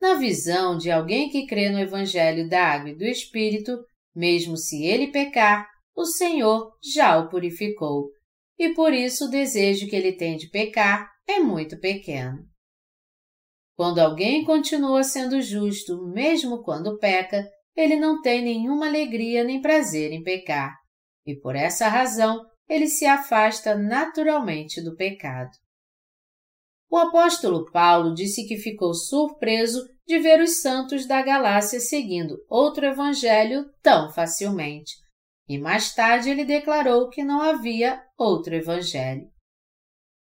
Na 0.00 0.14
visão 0.14 0.76
de 0.76 0.90
alguém 0.90 1.28
que 1.28 1.46
crê 1.46 1.70
no 1.70 1.80
Evangelho 1.80 2.48
da 2.48 2.64
Água 2.64 2.90
e 2.90 2.96
do 2.96 3.04
Espírito, 3.04 3.72
mesmo 4.14 4.56
se 4.56 4.84
ele 4.84 5.08
pecar, 5.08 5.68
o 5.94 6.04
Senhor 6.04 6.72
já 6.82 7.18
o 7.18 7.28
purificou, 7.28 8.10
e 8.58 8.74
por 8.74 8.92
isso 8.92 9.26
o 9.26 9.30
desejo 9.30 9.88
que 9.88 9.96
ele 9.96 10.12
tem 10.12 10.36
de 10.36 10.48
pecar 10.48 11.10
é 11.26 11.40
muito 11.40 11.78
pequeno. 11.78 12.38
Quando 13.76 13.98
alguém 13.98 14.44
continua 14.44 15.02
sendo 15.02 15.40
justo, 15.40 16.06
mesmo 16.08 16.62
quando 16.62 16.98
peca, 16.98 17.48
ele 17.74 17.96
não 17.96 18.20
tem 18.20 18.42
nenhuma 18.42 18.86
alegria 18.86 19.42
nem 19.44 19.60
prazer 19.60 20.12
em 20.12 20.22
pecar 20.22 20.82
e 21.26 21.36
por 21.36 21.54
essa 21.56 21.88
razão 21.88 22.44
ele 22.68 22.86
se 22.86 23.06
afasta 23.06 23.76
naturalmente 23.76 24.82
do 24.82 24.96
pecado. 24.96 25.50
O 26.90 26.96
apóstolo 26.96 27.70
Paulo 27.70 28.14
disse 28.14 28.46
que 28.46 28.56
ficou 28.56 28.94
surpreso 28.94 29.86
de 30.06 30.18
ver 30.18 30.40
os 30.40 30.60
santos 30.60 31.06
da 31.06 31.22
Galácia 31.22 31.80
seguindo 31.80 32.38
outro 32.48 32.84
evangelho 32.84 33.70
tão 33.82 34.12
facilmente, 34.12 34.92
e 35.48 35.58
mais 35.58 35.94
tarde 35.94 36.30
ele 36.30 36.44
declarou 36.44 37.08
que 37.08 37.22
não 37.22 37.40
havia 37.40 38.02
outro 38.18 38.54
evangelho. 38.54 39.30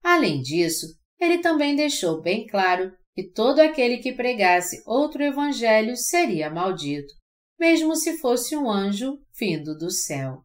Além 0.02 0.42
disso, 0.42 0.86
ele 1.18 1.38
também 1.38 1.74
deixou 1.74 2.20
bem 2.20 2.46
claro 2.46 2.92
que 3.14 3.30
todo 3.30 3.60
aquele 3.60 3.98
que 3.98 4.12
pregasse 4.12 4.82
outro 4.86 5.22
evangelho 5.22 5.96
seria 5.96 6.50
maldito, 6.50 7.12
mesmo 7.58 7.94
se 7.94 8.18
fosse 8.18 8.56
um 8.56 8.70
anjo 8.70 9.18
vindo 9.38 9.76
do 9.76 9.90
céu. 9.90 10.42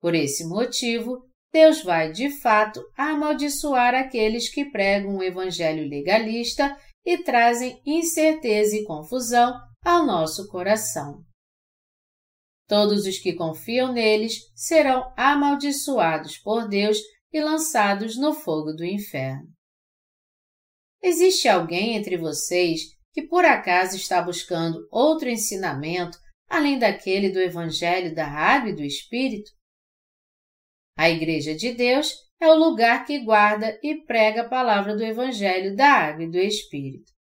Por 0.00 0.14
esse 0.14 0.46
motivo, 0.46 1.26
Deus 1.52 1.82
vai 1.82 2.12
de 2.12 2.30
fato 2.40 2.82
amaldiçoar 2.96 3.94
aqueles 3.94 4.48
que 4.48 4.64
pregam 4.70 5.16
um 5.16 5.22
evangelho 5.22 5.88
legalista 5.88 6.76
e 7.04 7.18
trazem 7.22 7.80
incerteza 7.84 8.76
e 8.76 8.84
confusão 8.84 9.54
ao 9.84 10.06
nosso 10.06 10.48
coração. 10.48 11.24
Todos 12.68 13.06
os 13.06 13.18
que 13.18 13.34
confiam 13.34 13.92
neles 13.92 14.50
serão 14.54 15.12
amaldiçoados 15.16 16.38
por 16.38 16.68
Deus 16.68 16.98
e 17.32 17.40
lançados 17.40 18.16
no 18.16 18.32
fogo 18.32 18.72
do 18.72 18.84
inferno. 18.84 19.48
Existe 21.02 21.48
alguém 21.48 21.96
entre 21.96 22.16
vocês 22.16 22.82
que 23.12 23.22
por 23.22 23.44
acaso 23.44 23.96
está 23.96 24.22
buscando 24.22 24.86
outro 24.90 25.28
ensinamento 25.28 26.16
além 26.48 26.78
daquele 26.78 27.30
do 27.30 27.40
Evangelho 27.40 28.14
da 28.14 28.26
Água 28.26 28.70
e 28.70 28.76
do 28.76 28.82
Espírito? 28.82 29.50
A 30.96 31.10
Igreja 31.10 31.54
de 31.54 31.72
Deus 31.72 32.14
é 32.42 32.48
o 32.48 32.56
lugar 32.56 33.06
que 33.06 33.20
guarda 33.20 33.78
e 33.84 34.02
prega 34.02 34.42
a 34.42 34.48
palavra 34.48 34.96
do 34.96 35.04
Evangelho 35.04 35.76
da 35.76 35.88
Água 35.88 36.24
e 36.24 36.30
do 36.30 36.38
Espírito. 36.38 37.12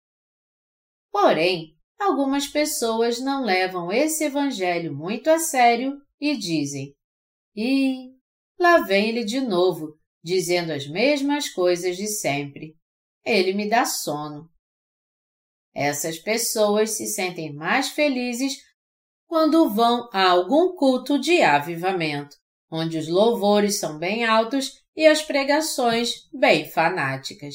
Porém, 1.13 1.77
algumas 1.99 2.47
pessoas 2.47 3.21
não 3.21 3.45
levam 3.45 3.93
esse 3.93 4.25
Evangelho 4.25 4.97
muito 4.97 5.29
a 5.29 5.39
sério 5.39 6.01
e 6.19 6.35
dizem: 6.39 6.95
E 7.55 8.15
lá 8.59 8.79
vem 8.79 9.11
ele 9.11 9.23
de 9.23 9.43
novo, 9.43 9.95
dizendo 10.25 10.73
as 10.73 10.87
mesmas 10.89 11.51
coisas 11.51 11.99
de 11.99 12.07
sempre. 12.07 12.75
Ele 13.23 13.53
me 13.53 13.69
dá 13.69 13.85
sono. 13.85 14.49
Essas 15.75 16.19
pessoas 16.19 16.93
se 16.93 17.07
sentem 17.07 17.53
mais 17.53 17.91
felizes 17.91 18.57
quando 19.27 19.69
vão 19.69 20.09
a 20.15 20.31
algum 20.31 20.75
culto 20.75 21.19
de 21.19 21.43
avivamento 21.43 22.41
onde 22.71 22.97
os 22.97 23.09
louvores 23.09 23.79
são 23.79 23.99
bem 23.99 24.25
altos 24.25 24.80
e 24.97 25.07
as 25.07 25.23
pregações 25.23 26.29
bem 26.33 26.69
fanáticas. 26.69 27.55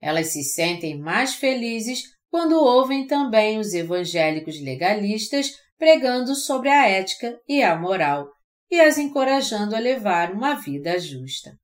Elas 0.00 0.32
se 0.32 0.42
sentem 0.42 0.98
mais 0.98 1.34
felizes 1.34 2.02
quando 2.30 2.62
ouvem 2.62 3.06
também 3.06 3.58
os 3.58 3.74
evangélicos 3.74 4.60
legalistas 4.60 5.52
pregando 5.78 6.34
sobre 6.34 6.68
a 6.68 6.88
ética 6.88 7.38
e 7.48 7.62
a 7.62 7.76
moral 7.76 8.28
e 8.70 8.80
as 8.80 8.98
encorajando 8.98 9.74
a 9.74 9.78
levar 9.78 10.32
uma 10.32 10.54
vida 10.54 10.98
justa. 10.98 11.56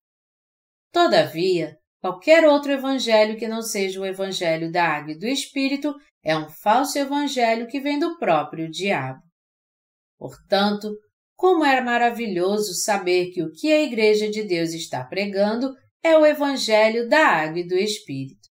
Todavia, 0.91 1.77
qualquer 2.01 2.47
outro 2.47 2.73
evangelho 2.73 3.37
que 3.37 3.49
não 3.49 3.61
seja 3.61 4.01
o 4.01 4.07
evangelho 4.07 4.71
da 4.71 4.85
água 4.85 5.13
e 5.13 5.19
do 5.19 5.27
espírito 5.27 5.95
é 6.23 6.37
um 6.37 6.49
falso 6.49 6.99
evangelho 6.99 7.67
que 7.67 7.81
vem 7.81 7.99
do 7.99 8.17
próprio 8.19 8.71
diabo. 8.71 9.21
Portanto, 10.17 10.91
como 11.37 11.65
é 11.65 11.81
maravilhoso 11.81 12.75
saber 12.75 13.31
que 13.31 13.43
o 13.43 13.53
que 13.53 13.73
a 13.73 13.83
Igreja 13.83 14.31
de 14.31 14.43
Deus 14.43 14.73
está 14.73 15.05
pregando 15.05 15.75
é 16.03 16.17
o 16.17 16.25
Evangelho 16.25 17.09
da 17.09 17.27
Água 17.27 17.61
e 17.61 17.67
do 17.67 17.75
Espírito. 17.75 18.49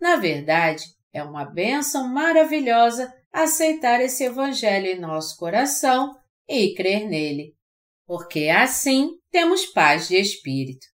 Na 0.00 0.16
verdade, 0.16 0.84
é 1.12 1.22
uma 1.22 1.44
bênção 1.44 2.08
maravilhosa 2.08 3.12
aceitar 3.32 4.00
esse 4.00 4.24
Evangelho 4.24 4.86
em 4.86 5.00
nosso 5.00 5.36
coração 5.36 6.14
e 6.48 6.74
crer 6.74 7.08
nele, 7.08 7.54
porque 8.06 8.48
assim 8.48 9.18
temos 9.30 9.66
paz 9.66 10.08
de 10.08 10.16
espírito. 10.16 10.86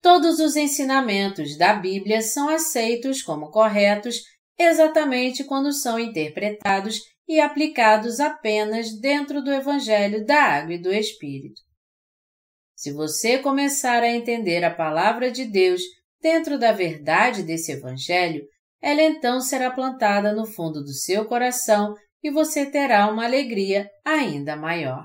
Todos 0.00 0.38
os 0.38 0.54
ensinamentos 0.54 1.56
da 1.56 1.74
Bíblia 1.74 2.20
são 2.20 2.48
aceitos 2.48 3.22
como 3.22 3.50
corretos 3.50 4.22
exatamente 4.58 5.44
quando 5.44 5.72
são 5.72 5.98
interpretados 5.98 7.00
e 7.26 7.40
aplicados 7.40 8.20
apenas 8.20 8.98
dentro 9.00 9.42
do 9.42 9.52
Evangelho 9.52 10.24
da 10.24 10.42
Água 10.42 10.74
e 10.74 10.78
do 10.78 10.92
Espírito. 10.92 11.60
Se 12.76 12.92
você 12.92 13.38
começar 13.38 14.02
a 14.02 14.10
entender 14.10 14.64
a 14.64 14.74
palavra 14.74 15.30
de 15.30 15.44
Deus 15.44 15.80
dentro 16.20 16.58
da 16.58 16.72
verdade 16.72 17.42
desse 17.42 17.72
Evangelho, 17.72 18.44
ela 18.80 19.00
então 19.00 19.40
será 19.40 19.70
plantada 19.70 20.34
no 20.34 20.44
fundo 20.44 20.82
do 20.82 20.92
seu 20.92 21.24
coração 21.24 21.94
e 22.22 22.30
você 22.30 22.66
terá 22.70 23.10
uma 23.10 23.24
alegria 23.24 23.88
ainda 24.04 24.56
maior. 24.56 25.04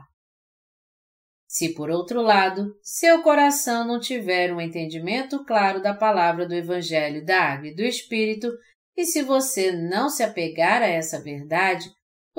Se, 1.48 1.74
por 1.74 1.90
outro 1.90 2.22
lado, 2.22 2.76
seu 2.84 3.24
coração 3.24 3.86
não 3.86 4.00
tiver 4.00 4.54
um 4.54 4.62
entendimento 4.62 5.44
claro 5.46 5.82
da 5.82 5.94
palavra 5.94 6.48
do 6.48 6.54
Evangelho 6.54 7.26
da 7.26 7.42
Água 7.42 7.70
e 7.70 7.76
do 7.76 7.82
Espírito, 7.82 8.52
e 8.96 9.04
se 9.04 9.24
você 9.24 9.72
não 9.72 10.10
se 10.10 10.22
apegar 10.22 10.82
a 10.82 10.88
essa 10.88 11.22
verdade, 11.22 11.90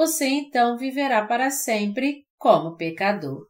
você 0.01 0.27
então 0.29 0.79
viverá 0.79 1.27
para 1.27 1.51
sempre 1.51 2.25
como 2.39 2.75
pecador. 2.75 3.47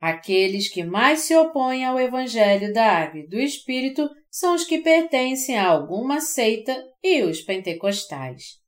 Aqueles 0.00 0.72
que 0.72 0.84
mais 0.84 1.22
se 1.22 1.34
opõem 1.34 1.84
ao 1.84 1.98
Evangelho 1.98 2.72
da 2.72 2.86
Água 2.86 3.18
e 3.18 3.26
do 3.26 3.40
Espírito 3.40 4.08
são 4.30 4.54
os 4.54 4.62
que 4.62 4.78
pertencem 4.78 5.58
a 5.58 5.68
alguma 5.68 6.20
seita 6.20 6.80
e 7.02 7.24
os 7.24 7.42
pentecostais. 7.42 8.60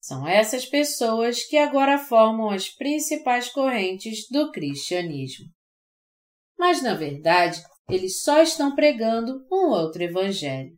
São 0.00 0.26
essas 0.26 0.64
pessoas 0.64 1.44
que 1.44 1.58
agora 1.58 1.98
formam 1.98 2.48
as 2.48 2.70
principais 2.70 3.50
correntes 3.50 4.26
do 4.30 4.50
cristianismo. 4.50 5.44
Mas, 6.58 6.82
na 6.82 6.94
verdade, 6.94 7.60
eles 7.90 8.22
só 8.22 8.40
estão 8.40 8.74
pregando 8.74 9.46
um 9.52 9.68
outro 9.68 10.02
evangelho. 10.02 10.74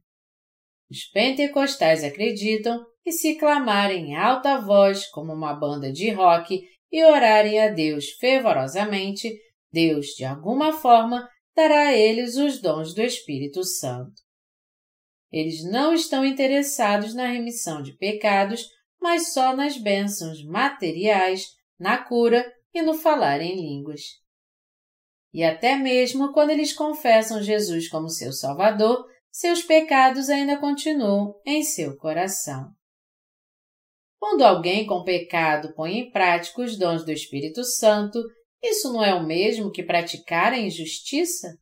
Os 0.91 1.05
pentecostais 1.13 2.03
acreditam 2.03 2.85
que 3.05 3.13
se 3.13 3.37
clamarem 3.37 4.11
em 4.11 4.17
alta 4.17 4.59
voz 4.59 5.07
como 5.11 5.33
uma 5.33 5.55
banda 5.55 5.93
de 5.93 6.11
rock 6.11 6.67
e 6.91 7.05
orarem 7.05 7.61
a 7.61 7.69
Deus 7.69 8.09
fervorosamente, 8.19 9.33
Deus, 9.73 10.07
de 10.17 10.25
alguma 10.25 10.73
forma, 10.73 11.29
dará 11.55 11.89
a 11.89 11.97
eles 11.97 12.37
os 12.37 12.61
dons 12.61 12.95
do 12.95 13.03
Espírito 13.03 13.63
Santo. 13.63 14.23
Eles 15.31 15.63
não 15.65 15.93
estão 15.93 16.25
interessados 16.25 17.15
na 17.15 17.27
remissão 17.27 17.83
de 17.83 17.97
pecados 17.97 18.69
mas 19.05 19.35
só 19.35 19.55
nas 19.55 19.77
bênçãos 19.77 20.43
materiais, 20.43 21.49
na 21.79 21.99
cura 21.99 22.43
e 22.73 22.81
no 22.81 22.95
falar 22.95 23.43
em 23.43 23.55
línguas. 23.55 24.01
E 25.31 25.45
até 25.45 25.77
mesmo 25.77 26.33
quando 26.33 26.49
eles 26.49 26.73
confessam 26.73 27.43
Jesus 27.43 27.87
como 27.87 28.09
seu 28.09 28.33
Salvador, 28.33 29.05
seus 29.31 29.63
pecados 29.63 30.31
ainda 30.31 30.57
continuam 30.57 31.39
em 31.45 31.63
seu 31.63 31.99
coração. 31.99 32.73
Quando 34.25 34.41
alguém 34.41 34.87
com 34.87 35.05
pecado 35.05 35.75
põe 35.75 35.99
em 35.99 36.11
prática 36.11 36.63
os 36.63 36.79
dons 36.79 37.05
do 37.05 37.13
Espírito 37.13 37.63
Santo, 37.63 38.19
isso 38.63 38.91
não 38.91 39.05
é 39.05 39.13
o 39.13 39.23
mesmo 39.23 39.71
que 39.71 39.83
praticar 39.83 40.55
a 40.55 40.59
injustiça? 40.59 41.59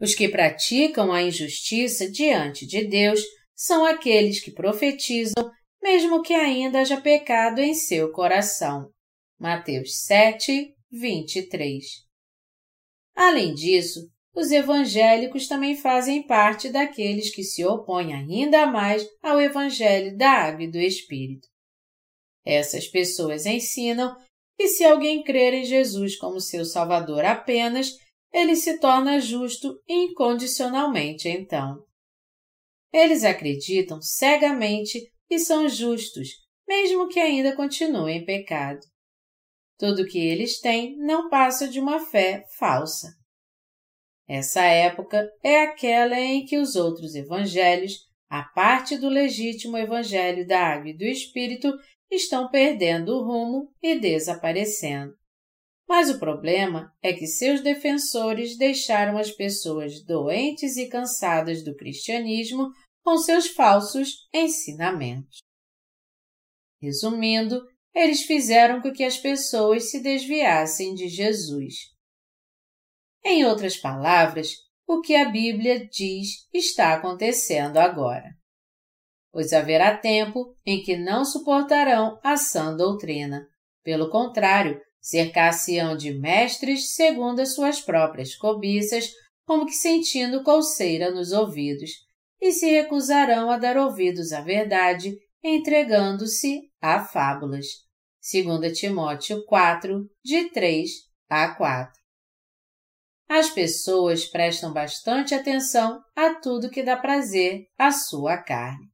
Os 0.00 0.14
que 0.14 0.28
praticam 0.28 1.12
a 1.12 1.20
injustiça 1.20 2.08
diante 2.08 2.64
de 2.64 2.86
Deus 2.86 3.20
são 3.56 3.84
aqueles 3.84 4.40
que 4.40 4.52
profetizam 4.52 5.50
mesmo 5.82 6.22
que 6.22 6.32
ainda 6.32 6.78
haja 6.78 7.00
pecado 7.00 7.58
em 7.58 7.74
seu 7.74 8.12
coração. 8.12 8.88
Mateus 9.36 10.04
7, 10.04 10.72
23. 10.92 11.84
Além 13.16 13.52
disso, 13.52 14.08
os 14.34 14.50
evangélicos 14.50 15.48
também 15.48 15.76
fazem 15.76 16.22
parte 16.26 16.68
daqueles 16.68 17.34
que 17.34 17.42
se 17.42 17.64
opõem 17.64 18.14
ainda 18.14 18.66
mais 18.66 19.06
ao 19.22 19.40
Evangelho 19.40 20.16
da 20.16 20.30
Água 20.30 20.64
e 20.64 20.70
do 20.70 20.78
Espírito. 20.78 21.48
Essas 22.44 22.86
pessoas 22.86 23.44
ensinam 23.44 24.16
que 24.56 24.68
se 24.68 24.84
alguém 24.84 25.22
crer 25.22 25.54
em 25.54 25.64
Jesus 25.64 26.16
como 26.16 26.40
seu 26.40 26.64
Salvador 26.64 27.24
apenas, 27.24 27.96
ele 28.32 28.54
se 28.54 28.78
torna 28.78 29.20
justo 29.20 29.80
incondicionalmente 29.88 31.28
então. 31.28 31.84
Eles 32.92 33.24
acreditam 33.24 34.00
cegamente 34.00 35.00
e 35.28 35.38
são 35.38 35.68
justos, 35.68 36.28
mesmo 36.68 37.08
que 37.08 37.20
ainda 37.20 37.54
continuem 37.54 38.18
em 38.18 38.24
pecado. 38.24 38.80
Tudo 39.78 40.02
o 40.02 40.06
que 40.06 40.18
eles 40.18 40.60
têm 40.60 40.96
não 40.98 41.28
passa 41.28 41.66
de 41.66 41.80
uma 41.80 42.00
fé 42.00 42.44
falsa. 42.58 43.19
Essa 44.32 44.62
época 44.62 45.28
é 45.42 45.64
aquela 45.64 46.16
em 46.16 46.44
que 46.44 46.56
os 46.56 46.76
outros 46.76 47.16
evangelhos, 47.16 48.06
a 48.28 48.44
parte 48.44 48.96
do 48.96 49.08
legítimo 49.08 49.76
evangelho 49.76 50.46
da 50.46 50.68
água 50.68 50.90
e 50.90 50.96
do 50.96 51.02
Espírito, 51.02 51.76
estão 52.08 52.48
perdendo 52.48 53.08
o 53.08 53.24
rumo 53.24 53.74
e 53.82 53.98
desaparecendo. 53.98 55.12
Mas 55.88 56.08
o 56.08 56.20
problema 56.20 56.94
é 57.02 57.12
que 57.12 57.26
seus 57.26 57.60
defensores 57.60 58.56
deixaram 58.56 59.18
as 59.18 59.32
pessoas 59.32 60.00
doentes 60.04 60.76
e 60.76 60.86
cansadas 60.88 61.64
do 61.64 61.74
cristianismo 61.74 62.70
com 63.02 63.18
seus 63.18 63.48
falsos 63.48 64.28
ensinamentos. 64.32 65.38
Resumindo, 66.80 67.66
eles 67.92 68.22
fizeram 68.22 68.80
com 68.80 68.92
que 68.92 69.02
as 69.02 69.18
pessoas 69.18 69.90
se 69.90 70.00
desviassem 70.00 70.94
de 70.94 71.08
Jesus. 71.08 71.98
Em 73.24 73.44
outras 73.44 73.76
palavras, 73.76 74.54
o 74.86 75.00
que 75.00 75.14
a 75.14 75.28
Bíblia 75.28 75.86
diz 75.86 76.48
está 76.52 76.94
acontecendo 76.94 77.76
agora. 77.76 78.30
Pois 79.30 79.52
haverá 79.52 79.96
tempo 79.96 80.56
em 80.66 80.82
que 80.82 80.96
não 80.96 81.24
suportarão 81.24 82.18
a 82.24 82.36
sã 82.36 82.74
doutrina. 82.74 83.46
Pelo 83.84 84.10
contrário, 84.10 84.80
cercar-se-ão 85.00 85.96
de 85.96 86.12
mestres 86.12 86.94
segundo 86.94 87.40
as 87.40 87.54
suas 87.54 87.80
próprias 87.80 88.34
cobiças, 88.34 89.10
como 89.46 89.66
que 89.66 89.72
sentindo 89.72 90.42
colseira 90.42 91.10
nos 91.10 91.32
ouvidos, 91.32 91.90
e 92.40 92.52
se 92.52 92.70
recusarão 92.70 93.50
a 93.50 93.58
dar 93.58 93.76
ouvidos 93.76 94.32
à 94.32 94.40
verdade, 94.40 95.16
entregando-se 95.42 96.62
a 96.80 97.04
fábulas. 97.04 97.66
2 98.32 98.78
Timóteo 98.78 99.44
4, 99.46 100.10
de 100.24 100.50
3 100.50 100.90
a 101.28 101.54
4. 101.54 101.99
As 103.32 103.48
pessoas 103.48 104.24
prestam 104.24 104.72
bastante 104.72 105.36
atenção 105.36 106.02
a 106.16 106.34
tudo 106.34 106.68
que 106.68 106.82
dá 106.82 106.96
prazer 106.96 107.68
à 107.78 107.92
sua 107.92 108.36
carne. 108.36 108.88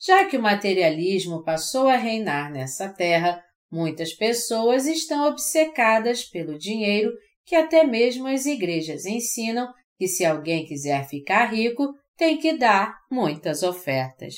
Já 0.00 0.26
que 0.26 0.36
o 0.36 0.40
materialismo 0.40 1.42
passou 1.42 1.88
a 1.88 1.96
reinar 1.96 2.52
nessa 2.52 2.88
terra, 2.88 3.42
muitas 3.68 4.12
pessoas 4.12 4.86
estão 4.86 5.26
obcecadas 5.26 6.22
pelo 6.22 6.56
dinheiro 6.56 7.10
que 7.44 7.56
até 7.56 7.82
mesmo 7.82 8.28
as 8.28 8.46
igrejas 8.46 9.06
ensinam 9.06 9.74
que 9.98 10.06
se 10.06 10.24
alguém 10.24 10.64
quiser 10.64 11.08
ficar 11.08 11.46
rico, 11.46 11.92
tem 12.16 12.38
que 12.38 12.56
dar 12.56 12.96
muitas 13.10 13.64
ofertas. 13.64 14.36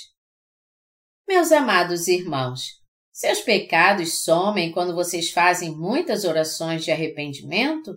Meus 1.28 1.52
amados 1.52 2.08
irmãos, 2.08 2.80
seus 3.12 3.42
pecados 3.42 4.22
somem 4.22 4.72
quando 4.72 4.94
vocês 4.94 5.30
fazem 5.30 5.76
muitas 5.76 6.24
orações 6.24 6.82
de 6.82 6.90
arrependimento? 6.90 7.94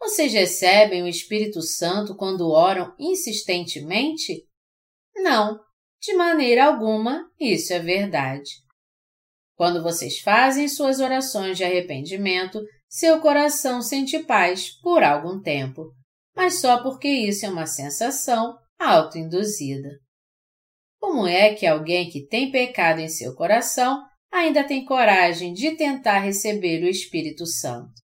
Vocês 0.00 0.32
recebem 0.32 1.02
o 1.02 1.06
Espírito 1.06 1.60
Santo 1.60 2.16
quando 2.16 2.50
oram 2.50 2.94
insistentemente? 2.98 4.46
Não, 5.14 5.60
de 6.00 6.14
maneira 6.14 6.64
alguma 6.64 7.30
isso 7.38 7.74
é 7.74 7.78
verdade. 7.78 8.50
Quando 9.54 9.82
vocês 9.82 10.18
fazem 10.20 10.66
suas 10.68 11.00
orações 11.00 11.58
de 11.58 11.64
arrependimento, 11.64 12.62
seu 12.88 13.20
coração 13.20 13.82
sente 13.82 14.18
paz 14.20 14.70
por 14.80 15.02
algum 15.02 15.38
tempo, 15.38 15.92
mas 16.34 16.60
só 16.60 16.82
porque 16.82 17.06
isso 17.06 17.44
é 17.44 17.50
uma 17.50 17.66
sensação 17.66 18.56
autoinduzida. 18.78 19.90
Como 20.98 21.26
é 21.26 21.54
que 21.54 21.66
alguém 21.66 22.08
que 22.08 22.26
tem 22.26 22.50
pecado 22.50 23.00
em 23.00 23.08
seu 23.08 23.34
coração 23.34 24.02
ainda 24.32 24.64
tem 24.64 24.82
coragem 24.82 25.52
de 25.52 25.76
tentar 25.76 26.20
receber 26.20 26.82
o 26.82 26.88
Espírito 26.88 27.44
Santo? 27.46 27.99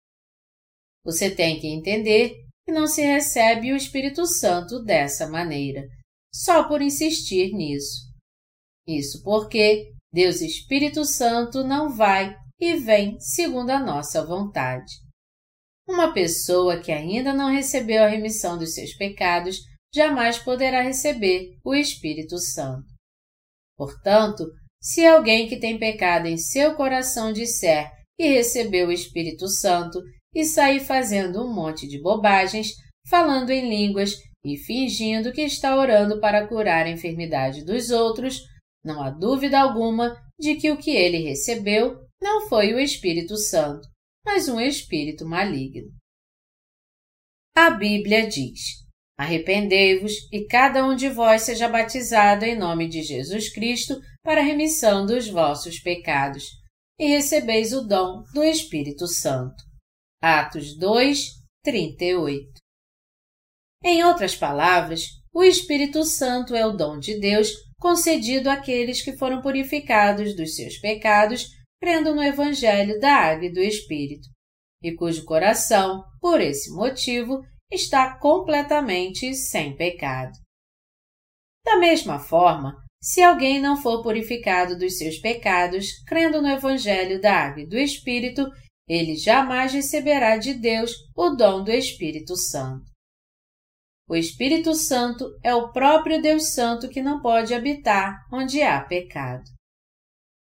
Você 1.04 1.34
tem 1.34 1.60
que 1.60 1.68
entender 1.68 2.36
que 2.66 2.72
não 2.72 2.88
se 2.88 3.02
recebe 3.02 3.72
o 3.72 3.76
Espírito 3.76 4.26
Santo 4.26 4.84
dessa 4.84 5.28
maneira, 5.28 5.88
só 6.34 6.68
por 6.68 6.82
insistir 6.82 7.54
nisso. 7.54 8.12
Isso 8.88 9.22
porque 9.24 9.92
Deus 10.14 10.42
Espírito 10.42 11.06
Santo 11.06 11.64
não 11.64 11.90
vai 11.90 12.36
e 12.60 12.76
vem 12.76 13.20
segundo 13.20 13.72
a 13.72 13.80
nossa 13.80 14.26
vontade. 14.26 14.92
Uma 15.88 16.14
pessoa 16.14 16.80
que 16.80 16.92
ainda 16.92 17.34
não 17.34 17.52
recebeu 17.52 18.04
a 18.04 18.08
remissão 18.08 18.58
dos 18.58 18.74
seus 18.74 18.94
pecados 18.94 19.60
jamais 19.94 20.38
poderá 20.38 20.82
receber 20.82 21.58
o 21.66 21.74
Espírito 21.74 22.38
Santo. 22.38 22.88
Portanto, 23.78 24.46
se 24.82 25.06
alguém 25.06 25.50
que 25.50 25.60
tem 25.60 25.78
pecado 25.78 26.28
em 26.28 26.38
seu 26.38 26.76
coração 26.76 27.34
disser 27.34 27.92
que 28.18 28.28
recebeu 28.28 28.88
o 28.88 28.92
Espírito 28.92 29.48
Santo 29.48 30.00
e 30.34 30.46
sair 30.46 30.80
fazendo 30.80 31.44
um 31.46 31.54
monte 31.54 31.88
de 31.88 32.02
bobagens, 32.02 32.74
falando 33.08 33.50
em 33.50 33.70
línguas 33.70 34.16
e 34.44 34.58
fingindo 34.58 35.32
que 35.32 35.42
está 35.42 35.76
orando 35.76 36.20
para 36.20 36.48
curar 36.48 36.86
a 36.86 36.90
enfermidade 36.90 37.64
dos 37.64 37.92
outros, 37.92 38.42
não 38.84 39.02
há 39.02 39.10
dúvida 39.10 39.60
alguma 39.60 40.16
de 40.40 40.56
que 40.56 40.72
o 40.72 40.78
que 40.78 40.92
ele 40.92 41.18
recebeu 41.18 42.00
não 42.22 42.48
foi 42.48 42.74
o 42.74 42.80
Espírito 42.80 43.38
Santo, 43.38 43.88
mas 44.26 44.48
um 44.48 44.60
espírito 44.60 45.26
maligno. 45.26 45.92
A 47.56 47.70
Bíblia 47.72 48.28
diz: 48.28 48.82
Arrependei-vos 49.20 50.14
e 50.32 50.46
cada 50.48 50.86
um 50.86 50.96
de 50.96 51.10
vós 51.10 51.44
seja 51.44 51.68
batizado 51.68 52.46
em 52.46 52.58
nome 52.58 52.88
de 52.88 53.04
Jesus 53.04 53.54
Cristo 53.54 54.00
para 54.24 54.42
a 54.42 54.44
remissão 54.44 55.06
dos 55.06 55.28
vossos 55.28 55.80
pecados, 55.80 56.46
e 57.00 57.08
recebeis 57.08 57.74
o 57.74 57.82
dom 57.82 58.24
do 58.34 58.44
Espírito 58.44 59.08
Santo. 59.08 59.71
Atos 60.24 60.78
2, 60.78 61.42
38. 61.64 62.48
Em 63.84 64.04
outras 64.04 64.36
palavras, 64.36 65.08
o 65.34 65.44
Espírito 65.44 66.04
Santo 66.04 66.56
é 66.56 66.64
o 66.64 66.74
dom 66.74 67.00
de 67.00 67.20
Deus 67.20 67.50
concedido 67.80 68.48
àqueles 68.48 69.02
que 69.02 69.18
foram 69.18 69.42
purificados 69.42 70.36
dos 70.36 70.56
seus 70.56 70.78
pecados, 70.78 71.48
crendo 71.82 72.14
no 72.14 72.22
Evangelho 72.22 73.00
da 73.00 73.16
Água 73.16 73.48
e 73.48 73.52
do 73.52 73.60
Espírito. 73.60 74.30
e 74.84 74.96
cujo 74.96 75.26
coração, 75.26 76.04
por 76.20 76.40
esse 76.40 76.72
motivo, 76.72 77.42
está 77.72 78.20
completamente 78.20 79.34
sem 79.34 79.76
pecado. 79.76 80.34
Da 81.66 81.78
mesma 81.78 82.20
forma, 82.20 82.76
se 83.02 83.24
alguém 83.24 83.60
não 83.60 83.76
for 83.76 84.04
purificado 84.04 84.78
dos 84.78 85.00
seus 85.00 85.18
pecados, 85.18 85.88
crendo 86.08 86.42
no 86.44 86.48
Evangelho 86.48 87.20
da 87.20 87.34
Água 87.34 87.64
e 87.64 87.68
do 87.68 87.78
Espírito, 87.78 88.48
ele 88.88 89.16
jamais 89.16 89.74
receberá 89.74 90.38
de 90.38 90.54
Deus 90.54 90.92
o 91.16 91.30
dom 91.30 91.64
do 91.64 91.72
Espírito 91.72 92.36
Santo. 92.36 92.92
O 94.08 94.16
Espírito 94.16 94.74
Santo 94.76 95.26
é 95.42 95.56
o 95.56 95.72
próprio 95.72 96.22
Deus 96.22 96.54
Santo 96.54 96.90
que 96.90 97.02
não 97.02 97.22
pode 97.22 97.54
habitar 97.54 98.18
onde 98.32 98.62
há 98.62 98.82
pecado. 98.82 99.44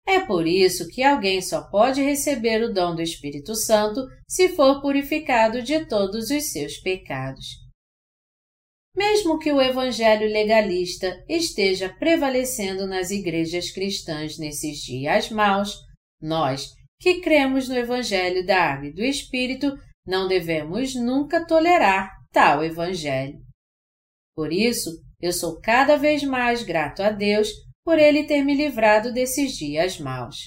É 0.07 0.19
por 0.19 0.47
isso 0.47 0.87
que 0.87 1.03
alguém 1.03 1.41
só 1.41 1.69
pode 1.69 2.01
receber 2.01 2.63
o 2.63 2.73
dom 2.73 2.95
do 2.95 3.01
Espírito 3.01 3.53
Santo 3.53 4.01
se 4.27 4.49
for 4.49 4.81
purificado 4.81 5.61
de 5.61 5.85
todos 5.85 6.31
os 6.31 6.51
seus 6.51 6.77
pecados. 6.77 7.45
Mesmo 8.95 9.39
que 9.39 9.51
o 9.51 9.61
evangelho 9.61 10.27
legalista 10.27 11.23
esteja 11.29 11.87
prevalecendo 11.97 12.85
nas 12.87 13.09
igrejas 13.09 13.71
cristãs 13.71 14.37
nesses 14.37 14.79
dias 14.79 15.29
maus, 15.29 15.77
nós, 16.19 16.73
que 17.01 17.19
cremos 17.19 17.67
no 17.67 17.75
evangelho 17.75 18.45
da 18.45 18.73
água 18.73 18.87
e 18.87 18.93
do 18.93 19.03
Espírito, 19.03 19.75
não 20.05 20.27
devemos 20.27 20.93
nunca 20.93 21.45
tolerar 21.45 22.11
tal 22.31 22.63
evangelho. 22.63 23.39
Por 24.35 24.53
isso, 24.53 24.91
eu 25.19 25.33
sou 25.33 25.59
cada 25.59 25.97
vez 25.97 26.23
mais 26.23 26.61
grato 26.63 27.01
a 27.01 27.09
Deus 27.09 27.49
por 27.83 27.97
ele 27.97 28.25
ter 28.25 28.43
me 28.43 28.53
livrado 28.53 29.11
desses 29.11 29.53
dias 29.53 29.99
maus. 29.99 30.37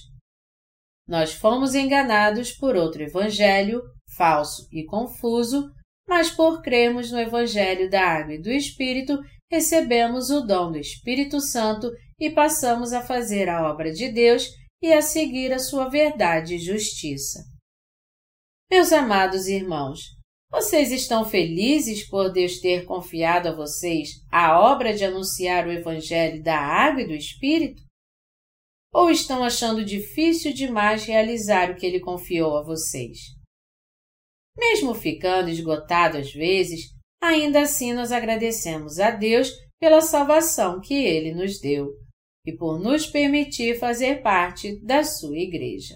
Nós 1.08 1.34
fomos 1.34 1.74
enganados 1.74 2.52
por 2.52 2.76
outro 2.76 3.02
evangelho, 3.02 3.82
falso 4.16 4.68
e 4.72 4.84
confuso, 4.84 5.68
mas 6.08 6.30
por 6.30 6.62
crermos 6.62 7.10
no 7.10 7.18
evangelho 7.18 7.90
da 7.90 8.00
água 8.00 8.34
e 8.34 8.40
do 8.40 8.50
Espírito, 8.50 9.18
recebemos 9.50 10.30
o 10.30 10.40
dom 10.40 10.70
do 10.70 10.78
Espírito 10.78 11.40
Santo 11.40 11.90
e 12.18 12.30
passamos 12.30 12.92
a 12.92 13.02
fazer 13.02 13.48
a 13.48 13.68
obra 13.68 13.92
de 13.92 14.08
Deus 14.08 14.48
e 14.84 14.92
a 14.92 15.00
seguir 15.00 15.50
a 15.50 15.58
sua 15.58 15.88
verdade 15.88 16.56
e 16.56 16.58
justiça. 16.58 17.42
Meus 18.70 18.92
amados 18.92 19.48
irmãos, 19.48 20.00
vocês 20.50 20.92
estão 20.92 21.24
felizes 21.24 22.06
por 22.06 22.30
Deus 22.30 22.60
ter 22.60 22.84
confiado 22.84 23.48
a 23.48 23.54
vocês 23.54 24.10
a 24.30 24.60
obra 24.60 24.92
de 24.92 25.02
anunciar 25.02 25.66
o 25.66 25.72
Evangelho 25.72 26.42
da 26.42 26.58
Água 26.58 27.00
e 27.00 27.06
do 27.06 27.14
Espírito? 27.14 27.82
Ou 28.92 29.10
estão 29.10 29.42
achando 29.42 29.82
difícil 29.82 30.52
demais 30.52 31.06
realizar 31.06 31.70
o 31.70 31.76
que 31.76 31.86
Ele 31.86 31.98
confiou 31.98 32.58
a 32.58 32.62
vocês? 32.62 33.20
Mesmo 34.54 34.94
ficando 34.94 35.48
esgotado 35.48 36.18
às 36.18 36.30
vezes, 36.30 36.90
ainda 37.22 37.62
assim 37.62 37.94
nós 37.94 38.12
agradecemos 38.12 38.98
a 38.98 39.10
Deus 39.10 39.50
pela 39.80 40.02
salvação 40.02 40.78
que 40.78 40.92
Ele 40.92 41.32
nos 41.32 41.58
deu 41.58 42.03
e 42.46 42.52
por 42.52 42.78
nos 42.78 43.06
permitir 43.06 43.78
fazer 43.78 44.22
parte 44.22 44.78
da 44.84 45.02
Sua 45.02 45.38
Igreja. 45.38 45.94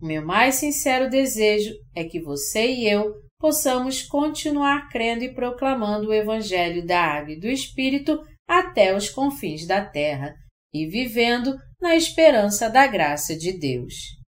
O 0.00 0.06
meu 0.06 0.24
mais 0.24 0.56
sincero 0.56 1.08
desejo 1.08 1.72
é 1.94 2.04
que 2.04 2.20
você 2.20 2.66
e 2.72 2.88
eu 2.88 3.12
possamos 3.38 4.02
continuar 4.02 4.88
crendo 4.88 5.24
e 5.24 5.34
proclamando 5.34 6.08
o 6.08 6.14
Evangelho 6.14 6.86
da 6.86 7.00
Água 7.00 7.32
e 7.32 7.40
do 7.40 7.48
Espírito 7.48 8.20
até 8.48 8.96
os 8.96 9.08
confins 9.08 9.66
da 9.66 9.84
terra 9.84 10.34
e 10.72 10.86
vivendo 10.86 11.56
na 11.80 11.96
esperança 11.96 12.68
da 12.70 12.86
graça 12.86 13.36
de 13.36 13.52
Deus. 13.52 14.21